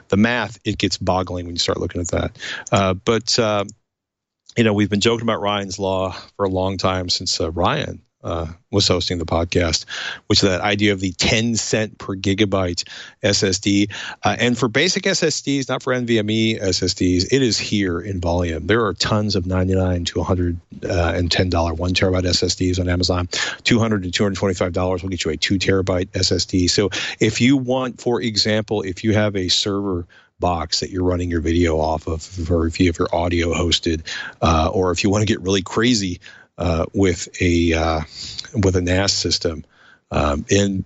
[0.09, 2.37] The math it gets boggling when you start looking at that.
[2.71, 3.65] Uh, but uh,
[4.57, 8.03] you know we've been joking about Ryan's law for a long time since uh, Ryan
[8.25, 9.85] uh, was hosting the podcast,
[10.27, 12.85] which is that idea of the 10 cent per gigabyte
[13.23, 13.93] SSD.
[14.25, 18.67] Uh, and for basic SSDs, not for NVMe SSDs, it is here in volume.
[18.67, 23.29] There are tons of 99 to 110 dollar one terabyte SSDs on Amazon.
[23.65, 26.69] 200 to 225 dollars will get you a two terabyte SSD.
[26.69, 26.91] So
[27.21, 30.07] if you want, for example, if you have a server
[30.41, 34.03] box that you're running your video off of, or if you have your audio hosted,
[34.41, 36.21] uh, or if you want to get really crazy
[36.59, 38.01] uh, with a uh,
[38.53, 39.65] with a NAS system,
[40.11, 40.85] um, and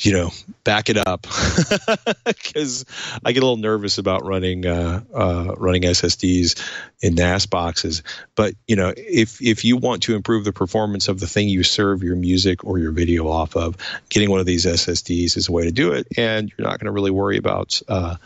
[0.00, 0.30] you know
[0.64, 1.22] back it up
[2.24, 2.84] because
[3.24, 6.64] I get a little nervous about running uh, uh, running SSDs
[7.02, 8.04] in NAS boxes.
[8.36, 11.64] But you know if if you want to improve the performance of the thing you
[11.64, 13.76] serve your music or your video off of,
[14.08, 16.86] getting one of these SSDs is a way to do it, and you're not going
[16.86, 18.16] to really worry about uh,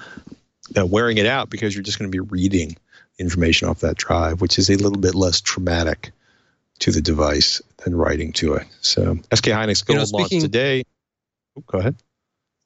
[0.77, 2.77] wearing it out because you're just going to be reading
[3.19, 6.13] information off that drive, which is a little bit less traumatic
[6.81, 8.67] to the device than writing to it.
[8.81, 10.85] So SK Hynix Gold you know, speaking, launched today.
[11.57, 11.97] Oh, go ahead.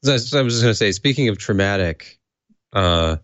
[0.06, 2.18] I was just going to say, speaking of traumatic,
[2.72, 3.16] uh,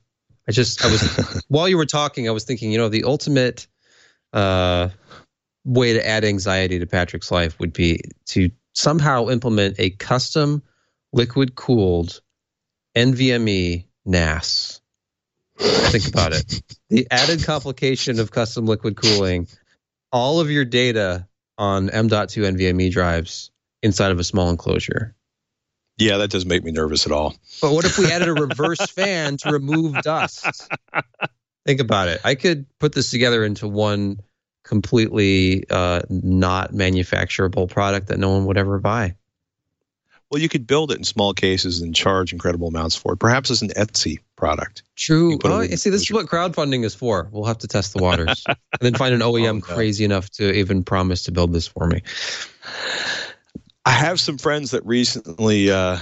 [0.49, 3.67] I just I was while you were talking, I was thinking, you know, the ultimate
[4.33, 4.89] uh,
[5.65, 10.63] way to add anxiety to Patrick's life would be to somehow implement a custom
[11.13, 12.21] liquid cooled
[12.97, 14.81] NVMe NAS.
[15.57, 16.63] Think about it.
[16.91, 19.47] The added complication of custom liquid cooling
[20.15, 21.27] all of your data
[21.59, 23.51] on M.2 NVMe drives
[23.83, 25.17] inside of a small enclosure.
[25.99, 27.35] Yeah, that doesn't make me nervous at all.
[27.61, 30.71] But what if we added a reverse fan to remove dust?
[31.67, 32.21] Think about it.
[32.25, 34.21] I could put this together into one
[34.63, 39.17] completely uh, not manufacturable product that no one would ever buy.
[40.31, 43.19] Well, you could build it in small cases and charge incredible amounts for it.
[43.19, 44.83] Perhaps as an Etsy product.
[44.97, 45.39] True.
[45.45, 47.29] Oh, see, this is what crowdfunding is for.
[47.31, 49.61] We'll have to test the waters and then find an OEM oh, no.
[49.61, 52.03] crazy enough to even promise to build this for me.
[53.85, 55.99] I have some friends that recently uh,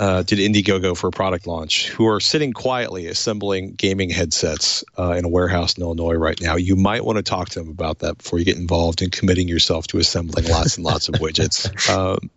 [0.00, 5.12] uh, did Indiegogo for a product launch who are sitting quietly assembling gaming headsets uh,
[5.12, 6.56] in a warehouse in Illinois right now.
[6.56, 9.46] You might want to talk to them about that before you get involved in committing
[9.46, 11.68] yourself to assembling lots and lots of widgets.
[11.88, 12.30] Um,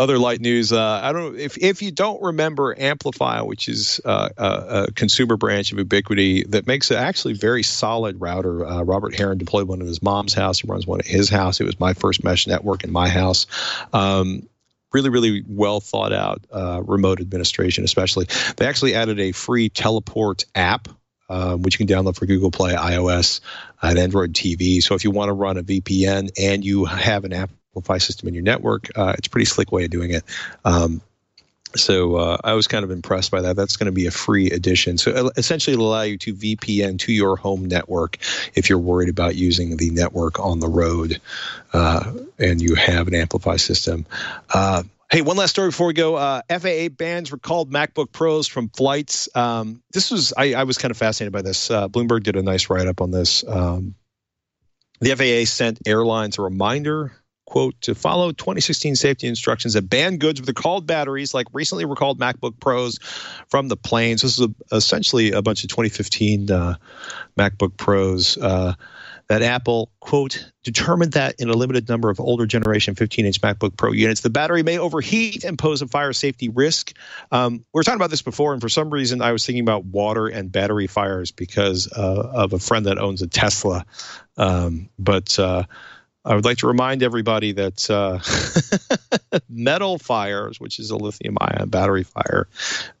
[0.00, 0.72] other light news.
[0.72, 4.44] Uh, I don't if if you don't remember AmpliFi, which is uh, a,
[4.88, 8.66] a, consumer branch of Ubiquiti that makes an actually very solid router.
[8.66, 10.60] Uh, Robert Heron deployed one at his mom's house.
[10.60, 11.60] He runs one at his house.
[11.60, 13.46] It was my first mesh network in my house.
[13.92, 14.48] Um,
[14.92, 18.26] really, really well thought out uh, remote administration, especially.
[18.56, 20.88] They actually added a free teleport app
[21.28, 23.40] um, which you can download for Google Play, iOS,
[23.80, 24.82] and Android TV.
[24.82, 28.28] So if you want to run a VPN and you have an app Wi-Fi system
[28.28, 28.88] in your network.
[28.96, 30.24] Uh, it's a pretty slick way of doing it.
[30.64, 31.00] Um,
[31.76, 33.54] so uh, I was kind of impressed by that.
[33.54, 34.98] That's going to be a free addition.
[34.98, 38.18] So uh, essentially, it'll allow you to VPN to your home network
[38.54, 41.20] if you're worried about using the network on the road
[41.72, 44.06] uh, and you have an AmpliFi system.
[44.52, 46.16] Uh, hey, one last story before we go.
[46.16, 49.28] Uh, FAA bans recalled MacBook Pros from flights.
[49.36, 51.68] Um, this was I, I, was kind of fascinated by this.
[51.68, 53.44] Bloomberg did a nice write up on this.
[53.46, 53.94] Um,
[55.00, 57.12] the FAA sent airlines a reminder
[57.50, 62.20] quote, to follow 2016 safety instructions that ban goods with recalled batteries, like recently recalled
[62.20, 62.98] MacBook Pros
[63.48, 64.22] from the planes.
[64.22, 66.76] This is a, essentially a bunch of 2015 uh,
[67.36, 68.38] MacBook Pros.
[68.38, 68.74] Uh,
[69.26, 73.76] that Apple, quote, determined that in a limited number of older generation 15 inch MacBook
[73.76, 76.92] Pro units, the battery may overheat and pose a fire safety risk.
[77.32, 79.84] Um, we were talking about this before, and for some reason, I was thinking about
[79.84, 83.84] water and battery fires because uh, of a friend that owns a Tesla.
[84.36, 85.64] Um, but uh,
[86.24, 88.18] I would like to remind everybody that uh,
[89.48, 92.48] metal fires, which is a lithium ion battery fire,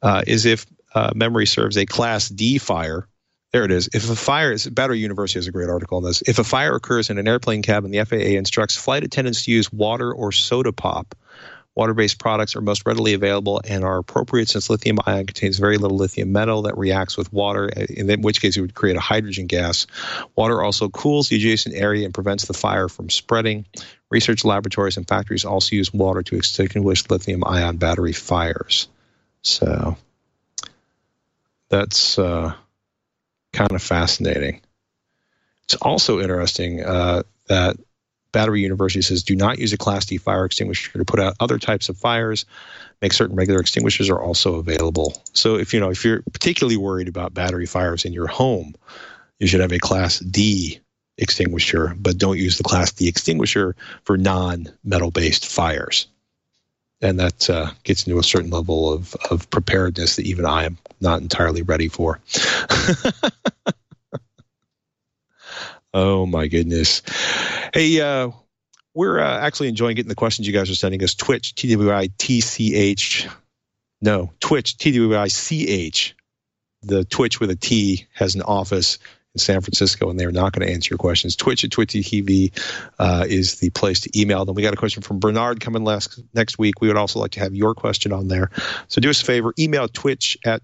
[0.02, 3.06] uh, is if uh, memory serves a class D fire.
[3.52, 3.88] There it is.
[3.92, 6.22] If a fire is Battery University has a great article on this.
[6.22, 9.72] If a fire occurs in an airplane cabin, the FAA instructs flight attendants to use
[9.72, 11.14] water or soda pop
[11.76, 15.96] Water-based products are most readily available and are appropriate since lithium ion contains very little
[15.96, 19.86] lithium metal that reacts with water, in which case it would create a hydrogen gas.
[20.34, 23.66] Water also cools the adjacent area and prevents the fire from spreading.
[24.10, 28.88] Research laboratories and factories also use water to extinguish lithium ion battery fires.
[29.42, 29.96] So
[31.68, 32.54] that's uh,
[33.52, 34.60] kind of fascinating.
[35.64, 37.76] It's also interesting uh, that
[38.32, 41.58] Battery University says do not use a Class D fire extinguisher to put out other
[41.58, 42.44] types of fires.
[43.02, 45.20] Make certain regular extinguishers are also available.
[45.32, 48.74] So if you know if you're particularly worried about battery fires in your home,
[49.38, 50.80] you should have a Class D
[51.18, 56.06] extinguisher, but don't use the Class D extinguisher for non-metal based fires.
[57.02, 60.76] And that uh, gets into a certain level of, of preparedness that even I am
[61.00, 62.20] not entirely ready for.
[65.92, 67.02] Oh my goodness.
[67.74, 68.30] Hey, uh,
[68.94, 71.14] we're uh, actually enjoying getting the questions you guys are sending us.
[71.14, 73.28] Twitch, T W I T C H.
[74.00, 76.14] No, Twitch, T W I C H.
[76.82, 78.98] The Twitch with a T has an office
[79.34, 81.36] in San Francisco, and they're not going to answer your questions.
[81.36, 82.52] Twitch at Twitch TV
[82.98, 84.54] uh, is the place to email them.
[84.54, 86.80] We got a question from Bernard coming last next week.
[86.80, 88.50] We would also like to have your question on there.
[88.88, 90.62] So do us a favor, email twich at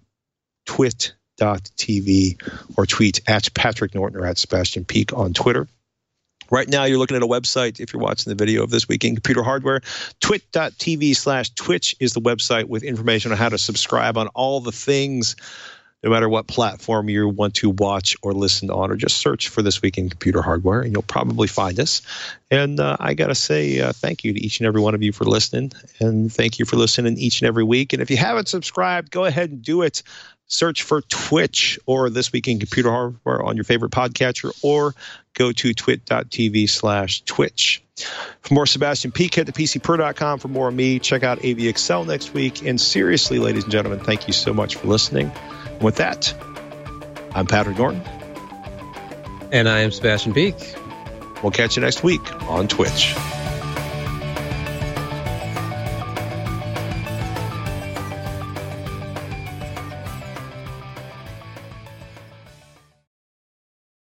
[0.64, 2.40] twit TV
[2.76, 5.68] or tweet at Patrick Norton or at Sebastian Peak on Twitter.
[6.50, 7.80] Right now, you're looking at a website.
[7.80, 9.80] If you're watching the video of this week in computer hardware,
[10.20, 14.70] twit.tv slash twich is the website with information on how to subscribe on all the
[14.70, 15.34] things,
[16.04, 19.62] no matter what platform you want to watch or listen on, or just search for
[19.62, 22.02] this week in computer hardware, and you'll probably find us.
[22.48, 25.02] And uh, I got to say uh, thank you to each and every one of
[25.02, 27.92] you for listening, and thank you for listening each and every week.
[27.92, 30.04] And if you haven't subscribed, go ahead and do it
[30.46, 34.94] search for Twitch or This Week in Computer Hardware on your favorite podcatcher or
[35.34, 37.82] go to twit.tv slash twich.
[38.42, 40.38] For more Sebastian Peak, head to PCPer.com.
[40.38, 42.64] For more of me, check out AVXL next week.
[42.64, 45.30] And seriously, ladies and gentlemen, thank you so much for listening.
[45.64, 46.34] And with that,
[47.34, 48.02] I'm Patrick Norton.
[49.52, 50.54] And I am Sebastian Peak.
[51.42, 53.14] We'll catch you next week on Twitch.